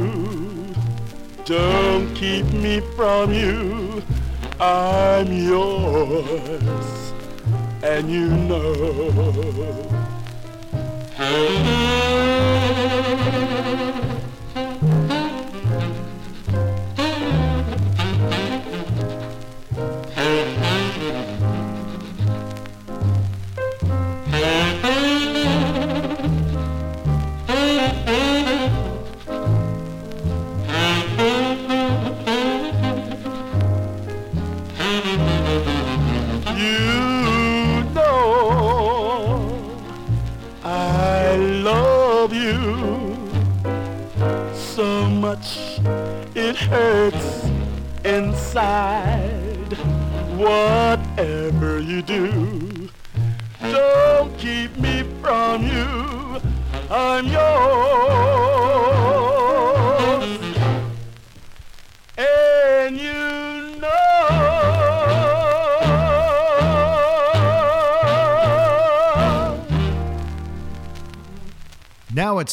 don't 1.45 2.15
keep 2.15 2.45
me 2.53 2.79
from 2.95 3.33
you. 3.33 4.01
I'm 4.59 5.31
yours, 5.31 7.13
and 7.83 8.09
you 8.09 8.29
know. 8.29 10.00
Thank 11.21 11.65
you. 13.85 13.90
Inside. 48.41 49.77
Whatever 50.35 51.79
you 51.79 52.01
do, 52.01 52.80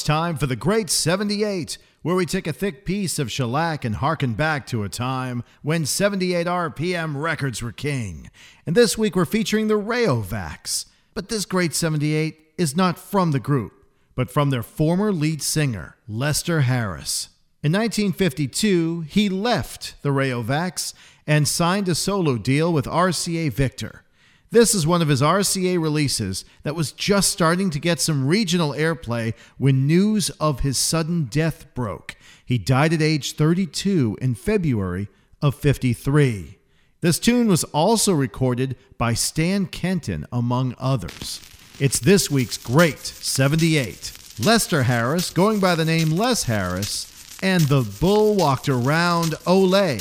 time 0.08 0.38
for 0.38 0.46
the 0.46 0.56
Great 0.56 0.88
78, 0.88 1.76
where 2.00 2.16
we 2.16 2.24
take 2.24 2.46
a 2.46 2.52
thick 2.54 2.86
piece 2.86 3.18
of 3.18 3.30
shellac 3.30 3.84
and 3.84 3.96
harken 3.96 4.32
back 4.32 4.66
to 4.66 4.82
a 4.82 4.88
time 4.88 5.44
when 5.60 5.84
78 5.84 6.46
RPM 6.46 7.20
records 7.20 7.60
were 7.60 7.72
king. 7.72 8.30
And 8.64 8.74
this 8.74 8.96
week 8.96 9.14
we're 9.14 9.26
featuring 9.26 9.68
the 9.68 9.76
Ray-O-Vacs. 9.76 10.86
But 11.12 11.28
this 11.28 11.44
Great 11.44 11.74
78 11.74 12.54
is 12.56 12.74
not 12.74 12.98
from 12.98 13.32
the 13.32 13.38
group, 13.38 13.84
but 14.14 14.30
from 14.30 14.48
their 14.48 14.62
former 14.62 15.12
lead 15.12 15.42
singer, 15.42 15.98
Lester 16.08 16.62
Harris. 16.62 17.28
In 17.62 17.72
1952, 17.72 19.02
he 19.02 19.28
left 19.28 19.96
the 20.00 20.10
Ray-O-Vacs 20.10 20.94
and 21.26 21.46
signed 21.46 21.86
a 21.86 21.94
solo 21.94 22.38
deal 22.38 22.72
with 22.72 22.86
RCA 22.86 23.52
Victor. 23.52 24.04
This 24.50 24.74
is 24.74 24.86
one 24.86 25.02
of 25.02 25.08
his 25.08 25.20
RCA 25.20 25.80
releases 25.80 26.44
that 26.62 26.74
was 26.74 26.92
just 26.92 27.30
starting 27.30 27.68
to 27.70 27.78
get 27.78 28.00
some 28.00 28.26
regional 28.26 28.70
airplay 28.70 29.34
when 29.58 29.86
news 29.86 30.30
of 30.40 30.60
his 30.60 30.78
sudden 30.78 31.24
death 31.24 31.66
broke. 31.74 32.16
He 32.46 32.56
died 32.56 32.94
at 32.94 33.02
age 33.02 33.32
32 33.32 34.16
in 34.22 34.34
February 34.34 35.08
of 35.42 35.54
53. 35.54 36.58
This 37.00 37.18
tune 37.18 37.46
was 37.46 37.64
also 37.64 38.12
recorded 38.12 38.76
by 38.96 39.12
Stan 39.12 39.66
Kenton, 39.66 40.26
among 40.32 40.74
others. 40.78 41.40
It's 41.78 42.00
this 42.00 42.30
week's 42.30 42.56
Great 42.56 42.98
78. 42.98 44.12
Lester 44.42 44.84
Harris, 44.84 45.30
going 45.30 45.60
by 45.60 45.74
the 45.74 45.84
name 45.84 46.10
Les 46.10 46.44
Harris, 46.44 47.38
and 47.42 47.62
the 47.62 47.82
Bull 48.00 48.34
Walked 48.34 48.68
Around 48.68 49.34
Ole. 49.46 49.98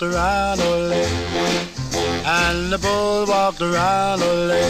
Walked 0.00 0.14
around 0.14 0.60
Ole. 0.60 0.92
And 2.24 2.72
the 2.72 2.78
bull 2.78 3.26
walked 3.26 3.62
around 3.62 4.22
Ole. 4.22 4.62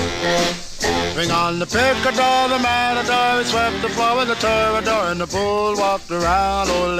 Bring 1.14 1.30
on 1.30 1.58
the 1.58 1.66
picador, 1.66 2.48
the 2.48 2.58
matador, 2.62 3.42
he 3.42 3.50
swept 3.50 3.82
the 3.82 3.88
floor 3.88 4.18
with 4.18 4.28
the 4.28 4.34
toreador, 4.34 5.10
and 5.10 5.20
the 5.20 5.26
bull 5.26 5.76
walked 5.76 6.10
around 6.10 6.68
Ole. 6.70 6.96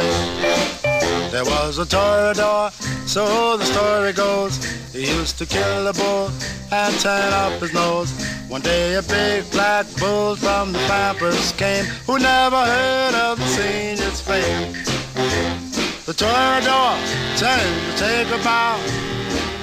There 1.31 1.45
was 1.45 1.79
a 1.79 1.85
toreador, 1.85 2.73
so 3.07 3.57
the 3.57 3.65
story 3.65 4.13
goes. 4.13 4.57
He 4.93 5.07
used 5.07 5.39
to 5.39 5.47
kill 5.47 5.87
a 5.87 5.93
bull 5.93 6.31
and 6.73 6.99
turn 6.99 7.33
up 7.33 7.61
his 7.61 7.73
nose. 7.75 8.11
One 8.49 8.63
day 8.63 8.95
a 8.95 9.03
big 9.03 9.49
black 9.53 9.87
bull 9.99 10.37
from 10.37 10.73
the 10.73 10.79
Pampas 10.89 11.53
came, 11.53 11.85
who 12.07 12.19
never 12.19 12.65
heard 12.65 13.15
of 13.15 13.39
the 13.39 13.47
senior's 13.47 14.21
fame. 14.21 15.66
The 16.07 16.13
toreador 16.13 16.95
turned 17.37 17.83
to 17.91 17.99
take 17.99 18.29
a 18.29 18.39
bow. 18.45 18.79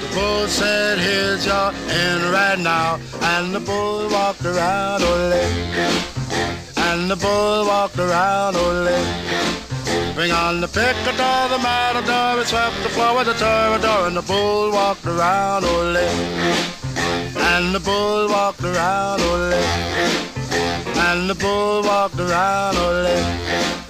The 0.02 0.14
bull 0.14 0.46
said, 0.50 1.00
here's 1.00 1.46
your 1.46 1.72
end 1.88 2.24
right 2.34 2.60
now. 2.60 3.00
And 3.22 3.56
the 3.56 3.62
bull 3.62 4.10
walked 4.10 4.44
around 4.44 5.04
oh, 5.06 5.14
Ole. 5.14 6.84
And 6.84 7.10
the 7.10 7.16
bull 7.16 7.66
walked 7.66 7.98
around 7.98 8.58
oh, 8.58 8.72
Ole. 8.76 10.14
Bring 10.16 10.34
on 10.34 10.60
the 10.60 10.68
picador, 10.68 11.48
the 11.48 11.60
matador, 11.64 12.40
he 12.40 12.46
swept 12.46 12.76
the 12.84 12.90
floor 12.90 13.16
with 13.16 13.28
the 13.28 13.34
toreador, 13.36 14.08
and 14.08 14.18
the 14.18 14.22
bull 14.22 14.70
walked 14.74 15.06
around 15.06 15.64
oh, 15.66 15.80
Ole. 15.80 15.96
And 17.56 17.74
the 17.74 17.80
bull 17.80 18.28
walked 18.28 18.66
around 18.66 19.22
Ole. 19.22 19.54
And 21.08 21.30
the 21.30 21.36
bull 21.36 21.84
walked 21.84 22.20
around 22.20 22.76
Ole. 22.76 23.83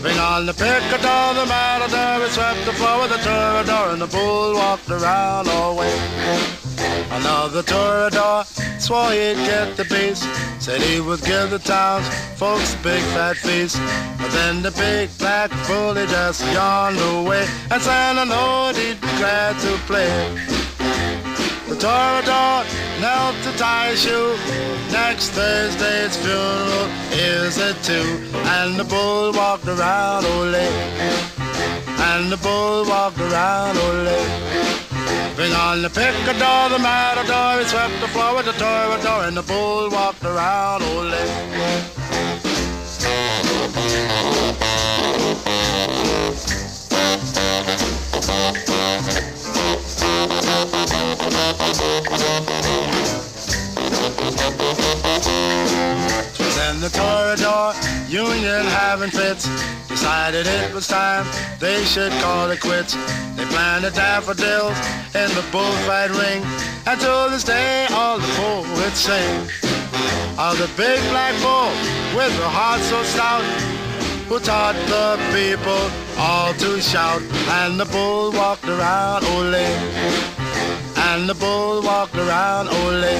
Bring 0.00 0.18
on 0.18 0.46
the 0.46 0.54
picador, 0.54 1.34
the 1.34 1.44
matador, 1.46 2.24
he 2.24 2.32
swept 2.32 2.64
the 2.64 2.72
floor 2.72 3.02
with 3.02 3.10
the 3.10 3.18
toreador, 3.18 3.92
and 3.92 4.00
the 4.00 4.06
bull 4.06 4.54
walked 4.54 4.88
around 4.88 5.46
all 5.48 5.76
way. 5.76 5.94
Another 7.10 7.62
toreador 7.62 8.46
swore 8.80 9.10
he'd 9.10 9.34
get 9.44 9.76
the 9.76 9.84
beast, 9.84 10.24
said 10.58 10.80
he 10.80 11.00
would 11.00 11.22
give 11.22 11.50
the 11.50 11.58
town's 11.58 12.08
folks 12.38 12.74
a 12.74 12.78
big 12.78 13.02
fat 13.12 13.36
feast. 13.36 13.76
But 14.16 14.30
then 14.30 14.62
the 14.62 14.70
big 14.70 15.10
black 15.18 15.50
bull, 15.66 15.92
he 15.94 16.06
just 16.06 16.40
yawned 16.54 16.98
away, 16.98 17.46
and 17.70 17.82
Santa 17.82 18.24
knowed 18.24 18.76
he'd 18.76 19.00
be 19.00 19.08
glad 19.18 19.58
to 19.60 19.76
play. 19.86 20.69
The 21.70 21.76
toreador 21.76 22.66
knelt 23.00 23.36
to 23.44 23.52
tie 23.56 23.94
shoe. 23.94 24.36
Next 24.90 25.30
Thursday's 25.30 26.16
funeral 26.16 26.88
is 27.12 27.58
at 27.58 27.80
two. 27.84 28.18
And 28.58 28.76
the 28.76 28.82
bull 28.82 29.32
walked 29.32 29.68
around 29.68 30.24
Ole. 30.24 30.66
And 32.10 32.32
the 32.32 32.38
bull 32.38 32.84
walked 32.88 33.20
around 33.20 33.78
Ole. 33.78 34.18
Bring 35.36 35.52
on 35.52 35.82
the 35.82 35.90
picador, 35.90 36.70
the 36.70 36.80
matador, 36.80 37.60
he 37.62 37.68
swept 37.68 38.00
the 38.00 38.08
floor 38.08 38.34
with 38.34 38.46
the 38.46 38.52
toreador, 38.52 39.28
and 39.28 39.36
the 39.36 39.42
bull 39.42 39.90
walked 39.90 40.24
around 40.24 40.82
Ole. 40.82 41.14
Then 56.56 56.80
the 56.80 56.88
toreador 56.92 57.74
union 58.10 58.64
having 58.66 59.10
fits 59.10 59.48
decided 59.88 60.46
it 60.46 60.74
was 60.74 60.86
time 60.86 61.26
they 61.58 61.84
should 61.84 62.12
call 62.20 62.50
it 62.50 62.60
quits. 62.60 62.94
They 63.36 63.46
planted 63.46 63.94
daffodils 63.94 64.76
in 65.14 65.28
the 65.34 65.44
bullfight 65.50 66.10
ring, 66.10 66.42
and 66.86 67.00
to 67.00 67.28
this 67.30 67.44
day 67.44 67.86
all 67.92 68.18
the 68.18 68.28
poets 68.36 69.00
sing 69.00 69.48
of 70.38 70.58
the 70.58 70.70
big 70.76 71.00
black 71.10 71.34
bull 71.42 71.70
with 72.16 72.32
a 72.40 72.48
heart 72.48 72.80
so 72.82 73.02
stout 73.02 73.42
who 74.28 74.38
taught 74.38 74.76
the 74.86 75.18
people 75.34 75.90
all 76.18 76.54
to 76.54 76.80
shout. 76.80 77.20
And 77.60 77.80
the 77.80 77.86
bull 77.86 78.32
walked 78.32 78.68
around 78.68 79.24
Ole. 79.24 80.39
And 81.12 81.28
the 81.28 81.34
bull 81.34 81.82
walked 81.82 82.16
around 82.16 82.68
Ole. 82.68 83.14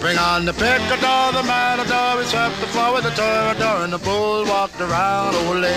Bring 0.00 0.18
on 0.18 0.44
the 0.44 0.52
picador, 0.52 1.32
the 1.32 1.42
matador, 1.42 2.22
he 2.22 2.26
swept 2.28 2.58
the 2.60 2.66
floor 2.68 2.94
with 2.94 3.04
the 3.04 3.10
toreador, 3.10 3.84
and 3.84 3.92
the 3.92 3.98
bull 3.98 4.44
walked 4.46 4.80
around 4.80 5.34
Ole. 5.34 5.74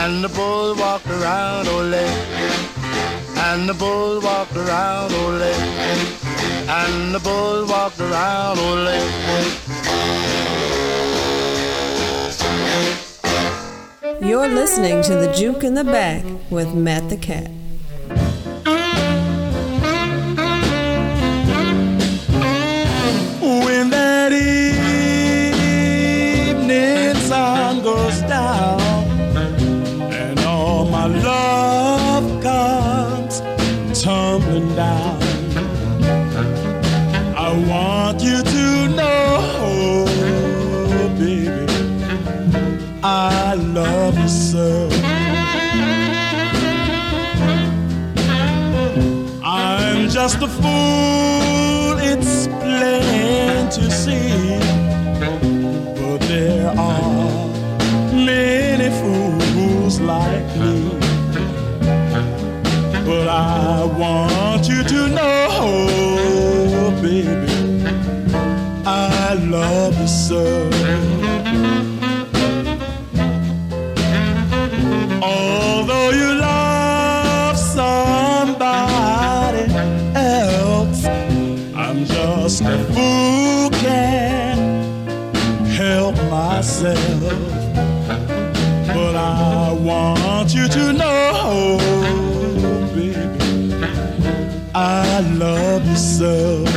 And 0.00 0.22
the 0.22 0.28
bull 0.28 0.76
walked 0.76 1.08
around 1.08 1.66
Ole. 1.68 2.04
And 3.48 3.68
the 3.68 3.74
bull 3.74 4.20
walked 4.20 4.56
around 4.56 5.12
Ole. 5.12 5.52
and 6.68 7.14
the 7.14 7.20
bull 7.20 7.66
walked 7.66 8.00
around 8.00 8.58
Lake. 8.84 9.14
You're 14.20 14.48
listening 14.48 15.02
to 15.02 15.14
The 15.14 15.32
Juke 15.34 15.64
in 15.64 15.74
the 15.74 15.84
Back 15.84 16.24
with 16.50 16.74
Matt 16.74 17.10
the 17.10 17.16
Cat. 17.16 17.50
Sun 27.44 27.82
goes 27.82 28.18
down 28.22 28.80
and 30.22 30.38
all 30.52 30.86
my 30.96 31.06
love 31.30 32.24
comes 32.42 33.34
tumbling 34.02 34.70
down, 34.74 35.18
I 37.46 37.48
want 37.70 38.22
you 38.28 38.38
to 38.54 38.66
know, 38.98 40.06
baby, 41.18 41.66
I 43.02 43.54
love 43.78 44.14
you 44.22 44.30
so. 44.50 44.68
I'm 49.44 50.08
just 50.18 50.38
a 50.48 50.50
fool, 50.58 51.92
it's 52.10 52.34
plain 52.62 53.68
to 53.76 53.84
see. 54.02 54.63
Love 69.54 69.96
you 70.00 70.08
so. 70.08 70.42
Although 75.22 76.10
you 76.10 76.30
love 76.40 77.56
somebody 77.56 78.82
else, 80.16 81.04
I'm 81.82 82.04
just 82.04 82.62
a 82.62 82.78
fool, 82.94 83.70
can't 83.84 85.06
help 85.68 86.16
myself. 86.30 87.22
But 88.88 89.14
I 89.14 89.72
want 89.72 90.52
you 90.52 90.66
to 90.68 90.92
know, 90.92 91.78
baby, 92.92 93.74
I 94.74 95.20
love 95.44 95.86
you 95.86 95.96
so. 95.96 96.73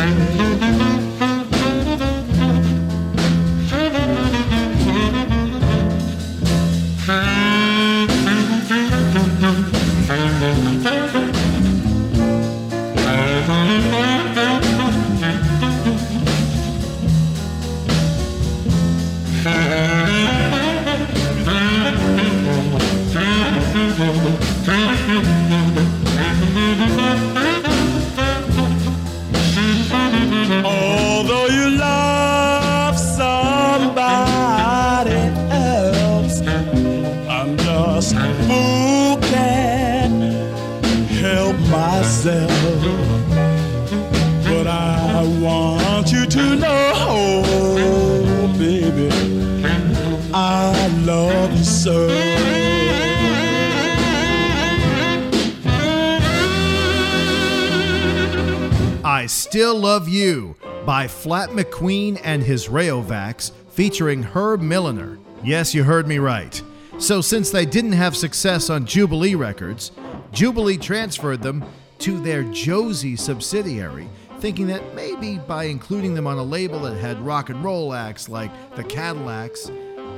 Still 59.57 59.79
Love 59.79 60.07
You 60.07 60.55
by 60.85 61.07
Flap 61.07 61.49
McQueen 61.49 62.21
and 62.23 62.43
his 62.43 62.69
Ray-O-Vacs 62.69 63.51
featuring 63.71 64.21
Herb 64.21 64.61
Milliner. 64.61 65.17
Yes, 65.43 65.73
you 65.73 65.83
heard 65.83 66.07
me 66.07 66.19
right. 66.19 66.61
So, 66.99 67.21
since 67.21 67.49
they 67.49 67.65
didn't 67.65 67.93
have 67.93 68.15
success 68.15 68.69
on 68.69 68.85
Jubilee 68.85 69.33
Records, 69.33 69.93
Jubilee 70.31 70.77
transferred 70.77 71.41
them 71.41 71.65
to 71.97 72.21
their 72.21 72.43
Josie 72.43 73.15
subsidiary, 73.15 74.07
thinking 74.37 74.67
that 74.67 74.93
maybe 74.93 75.39
by 75.39 75.63
including 75.63 76.13
them 76.13 76.27
on 76.27 76.37
a 76.37 76.43
label 76.43 76.81
that 76.81 76.95
had 76.97 77.19
rock 77.25 77.49
and 77.49 77.63
roll 77.63 77.95
acts 77.95 78.29
like 78.29 78.51
the 78.75 78.83
Cadillacs, 78.83 79.71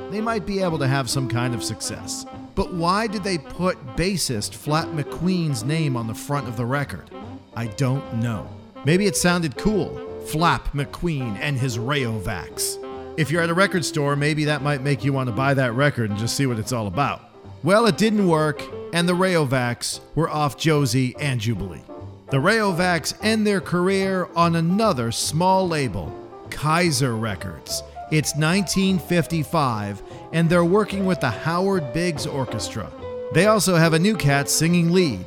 they 0.10 0.20
might 0.20 0.46
be 0.46 0.60
able 0.62 0.80
to 0.80 0.88
have 0.88 1.10
some 1.10 1.30
kind 1.30 1.56
of 1.56 1.64
success. 1.64 2.26
But 2.56 2.74
why 2.74 3.08
did 3.08 3.24
they 3.24 3.38
put 3.38 3.96
bassist 3.96 4.54
Flap 4.54 4.90
McQueen's 4.90 5.64
name 5.64 5.96
on 5.96 6.08
the 6.08 6.14
front 6.14 6.50
of 6.50 6.58
the 6.58 6.66
record? 6.66 7.10
I 7.56 7.68
don't 7.68 8.16
know. 8.16 8.59
Maybe 8.86 9.08
it 9.08 9.16
sounded 9.16 9.58
cool. 9.58 9.98
Flap 10.28 10.74
McQueen 10.74 11.38
and 11.40 11.58
his 11.58 11.78
Ray-O-Vacs. 11.78 12.86
If 13.18 13.32
you're 13.32 13.42
at 13.42 13.50
a 13.50 13.54
record 13.54 13.84
store, 13.84 14.16
maybe 14.16 14.46
that 14.46 14.62
might 14.62 14.82
make 14.82 15.04
you 15.04 15.12
want 15.12 15.28
to 15.28 15.36
buy 15.36 15.54
that 15.54 15.74
record 15.74 16.10
and 16.10 16.20
just 16.20 16.38
see 16.38 16.46
what 16.46 16.60
it's 16.60 16.72
all 16.72 16.88
about. 16.88 17.22
Well, 17.64 17.88
it 17.88 17.98
didn't 17.98 18.28
work, 18.28 18.64
and 18.94 19.10
the 19.10 19.16
Ray-O-Vacs 19.16 20.00
were 20.16 20.30
off 20.30 20.56
Josie 20.56 21.16
and 21.20 21.42
Jubilee. 21.42 21.84
The 22.30 22.40
Ray-O-Vacs 22.40 23.16
end 23.22 23.46
their 23.46 23.60
career 23.60 24.30
on 24.36 24.56
another 24.56 25.12
small 25.12 25.68
label, 25.68 26.16
Kaiser 26.50 27.16
Records. 27.18 27.84
It's 28.12 28.36
1955, 28.36 30.02
and 30.32 30.50
they're 30.50 30.64
working 30.64 31.06
with 31.06 31.20
the 31.20 31.30
Howard 31.30 31.92
Biggs 31.92 32.26
Orchestra. 32.26 32.90
They 33.34 33.48
also 33.48 33.76
have 33.76 33.94
a 33.94 34.00
new 34.00 34.16
cat 34.16 34.50
singing 34.50 34.92
lead, 34.92 35.26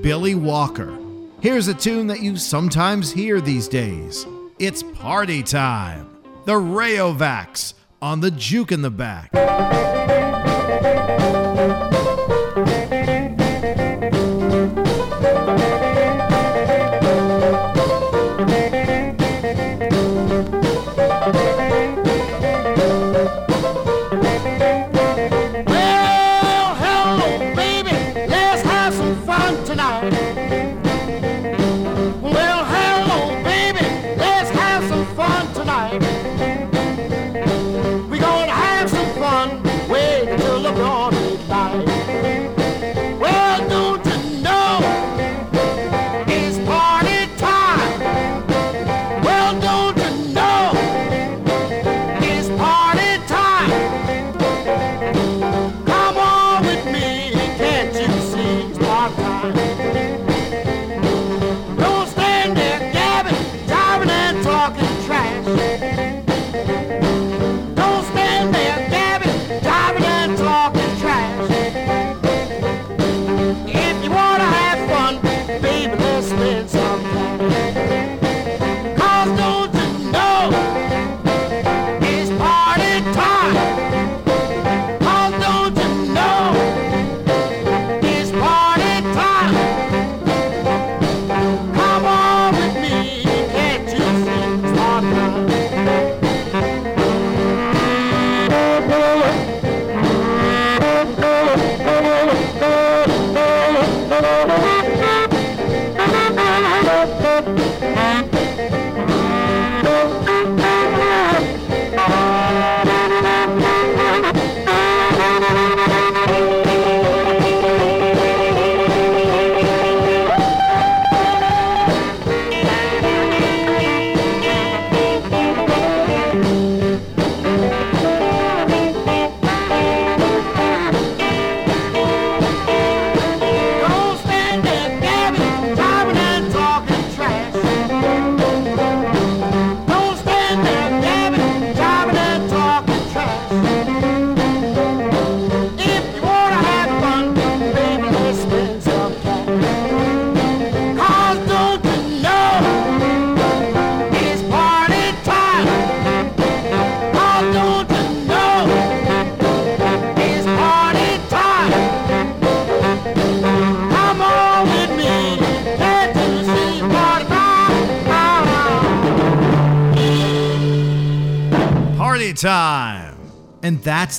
Billy 0.00 0.34
Walker. 0.34 0.96
Here's 1.44 1.68
a 1.68 1.74
tune 1.74 2.06
that 2.06 2.22
you 2.22 2.38
sometimes 2.38 3.12
hear 3.12 3.38
these 3.38 3.68
days. 3.68 4.26
It's 4.58 4.82
party 4.82 5.42
time. 5.42 6.08
The 6.46 6.56
Ray-O-Vacs 6.56 7.74
on 8.00 8.20
the 8.20 8.30
juke 8.30 8.72
in 8.72 8.80
the 8.80 8.88
back. 8.88 9.30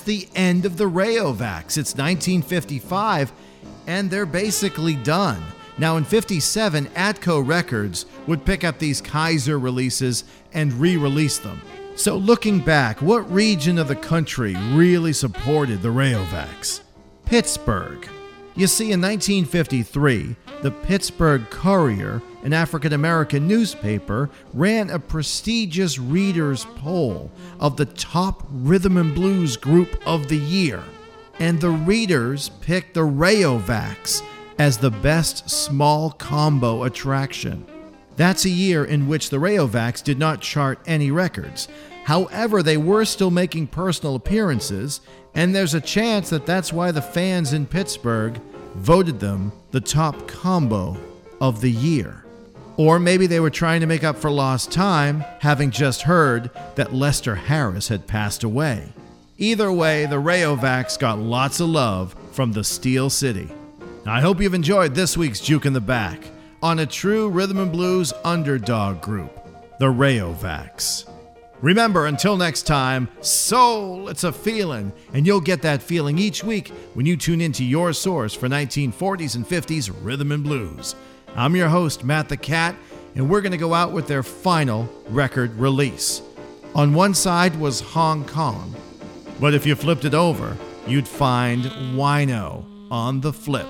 The 0.05 0.27
end 0.35 0.65
of 0.65 0.77
the 0.77 0.87
Ray-O-Vacs. 0.87 1.77
It's 1.77 1.95
1955, 1.95 3.33
and 3.87 4.09
they're 4.09 4.25
basically 4.25 4.95
done. 4.95 5.43
Now, 5.77 5.97
in 5.97 6.03
57, 6.03 6.85
Atco 6.89 7.45
Records 7.45 8.05
would 8.27 8.45
pick 8.45 8.63
up 8.63 8.79
these 8.79 9.01
Kaiser 9.01 9.59
releases 9.59 10.23
and 10.53 10.71
re 10.73 10.95
release 10.95 11.39
them. 11.39 11.61
So, 11.95 12.17
looking 12.17 12.59
back, 12.59 13.01
what 13.01 13.29
region 13.31 13.77
of 13.77 13.87
the 13.87 13.95
country 13.95 14.55
really 14.73 15.11
supported 15.11 15.81
the 15.81 15.91
Ray-O-Vacs? 15.91 16.81
Pittsburgh. 17.25 18.07
You 18.55 18.67
see, 18.67 18.91
in 18.91 19.01
1953, 19.01 20.35
the 20.61 20.71
Pittsburgh 20.71 21.49
Courier, 21.49 22.21
an 22.45 22.53
African 22.53 22.93
American 22.93 23.47
newspaper, 23.47 24.29
ran 24.53 24.91
a 24.91 24.99
prestigious 24.99 25.97
readers' 25.97 26.67
poll 26.75 27.31
of 27.59 27.75
the 27.75 27.87
top 27.87 28.45
rhythm 28.51 28.97
and 28.97 29.15
blues 29.15 29.57
group 29.57 29.99
of 30.05 30.27
the 30.27 30.37
year. 30.37 30.83
And 31.39 31.59
the 31.59 31.71
readers 31.71 32.49
picked 32.61 32.93
the 32.93 33.03
Ray-O-Vacs 33.03 34.21
as 34.59 34.77
the 34.77 34.91
best 34.91 35.49
small 35.49 36.11
combo 36.11 36.83
attraction. 36.83 37.65
That's 38.15 38.45
a 38.45 38.49
year 38.49 38.85
in 38.85 39.07
which 39.07 39.31
the 39.31 39.39
Ray-O-Vacs 39.39 40.03
did 40.03 40.19
not 40.19 40.39
chart 40.39 40.79
any 40.85 41.09
records. 41.09 41.67
However, 42.03 42.61
they 42.61 42.77
were 42.77 43.05
still 43.05 43.31
making 43.31 43.67
personal 43.67 44.15
appearances, 44.15 45.01
and 45.33 45.53
there's 45.53 45.73
a 45.73 45.81
chance 45.81 46.29
that 46.29 46.45
that's 46.45 46.71
why 46.71 46.91
the 46.91 47.01
fans 47.01 47.53
in 47.53 47.65
Pittsburgh 47.65 48.39
voted 48.75 49.19
them 49.19 49.51
the 49.71 49.81
top 49.81 50.27
combo 50.27 50.95
of 51.41 51.59
the 51.59 51.71
year. 51.71 52.24
Or 52.77 52.99
maybe 52.99 53.25
they 53.27 53.39
were 53.39 53.49
trying 53.49 53.81
to 53.81 53.87
make 53.87 54.03
up 54.03 54.17
for 54.17 54.29
lost 54.29 54.71
time, 54.71 55.23
having 55.39 55.71
just 55.71 56.01
heard 56.01 56.51
that 56.75 56.93
Lester 56.93 57.35
Harris 57.35 57.87
had 57.87 58.07
passed 58.07 58.43
away. 58.43 58.89
Either 59.37 59.71
way, 59.71 60.05
the 60.05 60.19
Ray-O-Vacs 60.19 60.99
got 60.99 61.19
lots 61.19 61.59
of 61.59 61.69
love 61.69 62.15
from 62.31 62.51
the 62.51 62.63
Steel 62.63 63.09
City. 63.09 63.49
I 64.05 64.21
hope 64.21 64.39
you've 64.39 64.53
enjoyed 64.53 64.93
this 64.93 65.17
week's 65.17 65.39
Juke 65.39 65.65
in 65.65 65.73
the 65.73 65.81
Back 65.81 66.27
on 66.61 66.79
a 66.79 66.85
true 66.85 67.29
rhythm 67.29 67.59
and 67.59 67.71
blues 67.71 68.13
underdog 68.23 69.01
group, 69.01 69.31
the 69.79 69.89
Ray-O-Vacs. 69.89 71.09
Remember, 71.61 72.05
until 72.05 72.37
next 72.37 72.63
time, 72.63 73.07
soul, 73.21 74.09
it's 74.09 74.25
a 74.25 74.31
feeling, 74.31 74.91
and 75.13 75.25
you'll 75.25 75.41
get 75.41 75.61
that 75.61 75.81
feeling 75.81 76.19
each 76.19 76.43
week 76.43 76.69
when 76.93 77.05
you 77.05 77.15
tune 77.17 77.41
into 77.41 77.63
your 77.63 77.93
source 77.93 78.33
for 78.33 78.47
1940s 78.47 79.35
and 79.35 79.47
50s 79.47 79.93
rhythm 80.01 80.31
and 80.31 80.43
blues. 80.43 80.95
I'm 81.35 81.55
your 81.55 81.67
host, 81.67 82.03
Matt 82.03 82.29
the 82.29 82.37
Cat, 82.37 82.75
and 83.15 83.29
we're 83.29 83.41
going 83.41 83.51
to 83.51 83.57
go 83.57 83.73
out 83.73 83.91
with 83.91 84.07
their 84.07 84.23
final 84.23 84.89
record 85.09 85.53
release. 85.55 86.21
On 86.73 86.93
one 86.93 87.13
side 87.13 87.59
was 87.59 87.81
Hong 87.81 88.25
Kong, 88.25 88.73
but 89.39 89.53
if 89.53 89.65
you 89.65 89.75
flipped 89.75 90.05
it 90.05 90.13
over, 90.13 90.57
you'd 90.87 91.07
find 91.07 91.63
Wino 91.95 92.65
on 92.89 93.21
the 93.21 93.33
flip. 93.33 93.67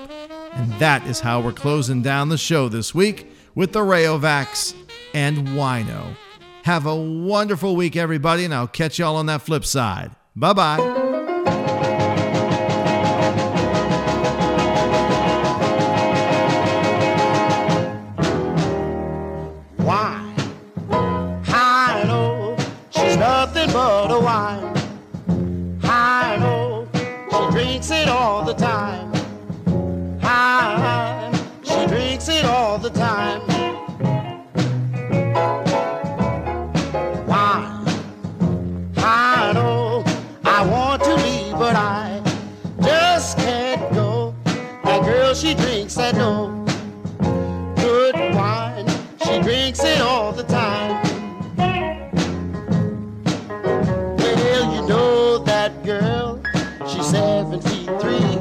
And 0.54 0.72
that 0.74 1.06
is 1.08 1.20
how 1.20 1.42
we're 1.42 1.54
closing 1.54 2.02
down 2.02 2.30
the 2.30 2.38
show 2.38 2.70
this 2.70 2.94
week 2.94 3.32
with 3.56 3.74
the 3.74 3.84
Ray-O-Vacs 3.84 4.76
and 5.14 5.48
Wino. 5.50 6.16
Have 6.64 6.86
a 6.86 6.96
wonderful 6.96 7.76
week, 7.76 7.96
everybody, 7.96 8.46
and 8.46 8.54
I'll 8.54 8.68
catch 8.68 9.00
y'all 9.00 9.16
on 9.16 9.26
that 9.26 9.42
flip 9.42 9.66
side. 9.66 10.12
Bye 10.36 10.54
bye. 10.54 11.15
She 45.36 45.54
drinks 45.54 45.96
that 45.96 46.16
no 46.16 46.64
good 47.76 48.16
wine. 48.34 48.88
She 49.26 49.42
drinks 49.42 49.84
it 49.84 50.00
all 50.00 50.32
the 50.32 50.44
time. 50.44 51.04
Well, 54.18 54.76
you 54.76 54.88
know 54.88 55.40
that 55.40 55.84
girl. 55.84 56.42
She's 56.88 57.08
seven 57.08 57.60
feet 57.60 57.90
three. 58.00 58.40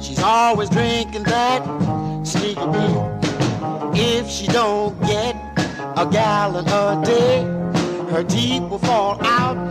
She's 0.00 0.20
always 0.20 0.70
drinking 0.70 1.22
that 1.24 1.62
sneaky 2.26 2.66
beer. 2.66 3.20
If 3.94 4.28
she 4.28 4.48
don't 4.48 5.00
get 5.02 5.36
a 5.96 6.08
gallon 6.10 6.66
a 6.66 7.00
day, 7.04 7.42
her 8.10 8.24
teeth 8.24 8.62
will 8.62 8.80
fall 8.80 9.24
out 9.24 9.69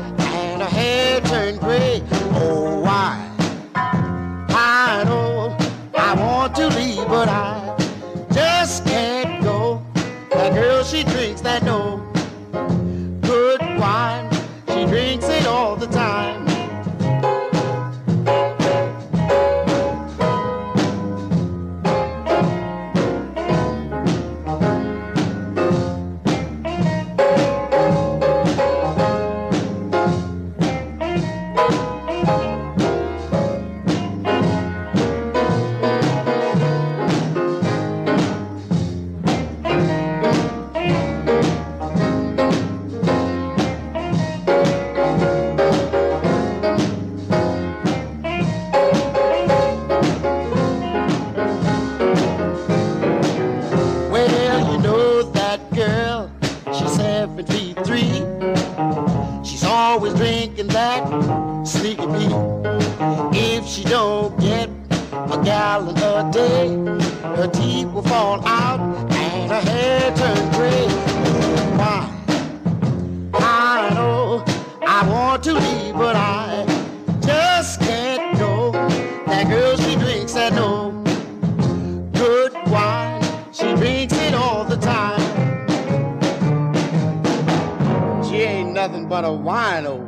but 89.09 89.25
a 89.25 89.27
wino. 89.27 90.05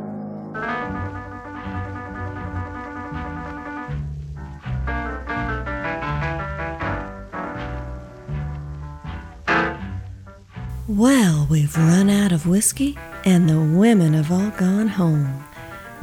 Well, 10.87 11.47
we've 11.49 11.75
run 11.75 12.09
out 12.09 12.31
of 12.31 12.45
whiskey, 12.45 12.97
and 13.25 13.49
the 13.49 13.59
women 13.59 14.13
have 14.13 14.31
all 14.31 14.51
gone 14.51 14.87
home. 14.87 15.45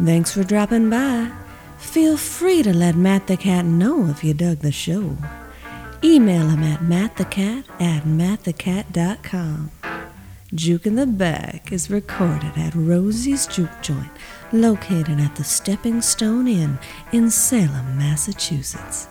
Thanks 0.05 0.32
for 0.32 0.42
dropping 0.42 0.90
by. 0.90 1.30
Feel 1.78 2.16
free 2.16 2.62
to 2.64 2.74
let 2.74 2.96
Matt 2.96 3.28
the 3.28 3.36
Cat 3.36 3.64
know 3.64 4.07
if 4.07 4.24
you 4.24 4.34
dug 4.34 4.59
the 4.59 4.72
show. 4.72 5.16
Email 6.03 6.49
him 6.49 6.62
at 6.64 6.80
mattthecat 6.80 7.64
at 7.80 8.05
mattthecat.com. 8.05 9.77
Juke 10.55 10.86
in 10.86 10.94
the 10.94 11.07
Back 11.07 11.72
is 11.72 11.90
recorded 11.90 12.57
at 12.57 12.74
Rosie's 12.74 13.46
Juke 13.46 13.82
Joint, 13.82 14.11
located 14.51 15.20
at 15.20 15.36
the 15.36 15.44
Stepping 15.44 16.01
Stone 16.01 16.49
Inn 16.49 16.78
in 17.12 17.30
Salem, 17.30 17.99
Massachusetts. 17.99 19.09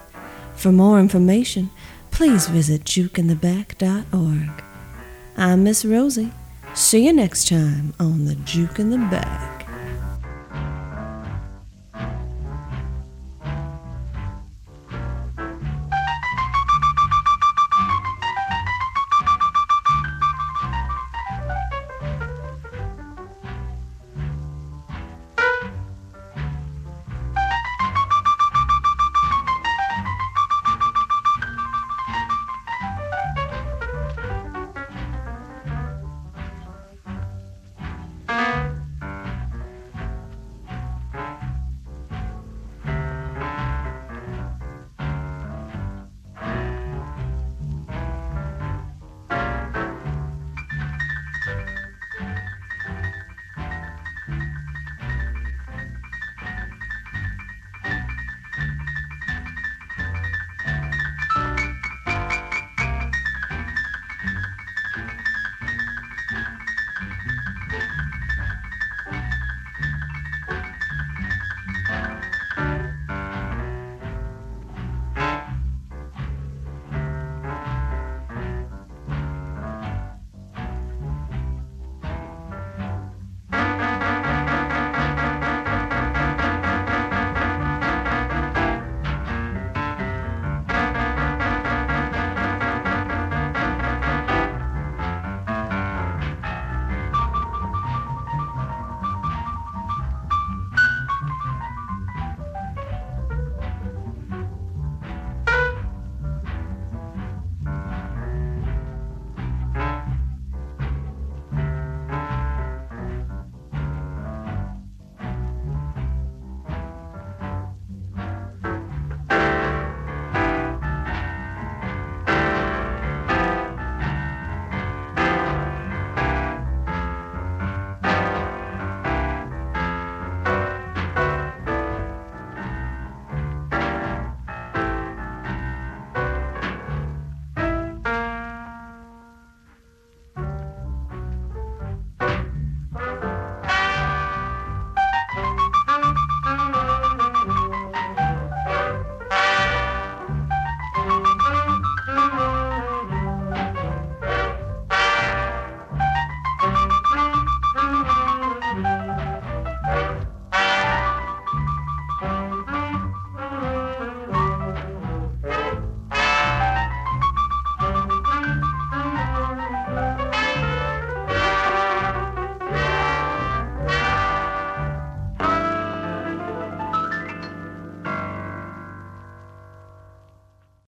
For 0.56 0.72
more 0.72 1.00
information, 1.00 1.70
please 2.10 2.48
visit 2.48 2.86
jukeintheback.org. 2.86 4.64
I'm 5.38 5.64
Miss 5.64 5.86
Rosie. 5.86 6.34
See 6.74 7.06
you 7.06 7.14
next 7.14 7.50
time 7.50 7.94
on 8.00 8.26
the 8.26 8.34
Juke 8.34 8.80
in 8.80 8.90
the 8.90 8.98
Back. 8.98 9.57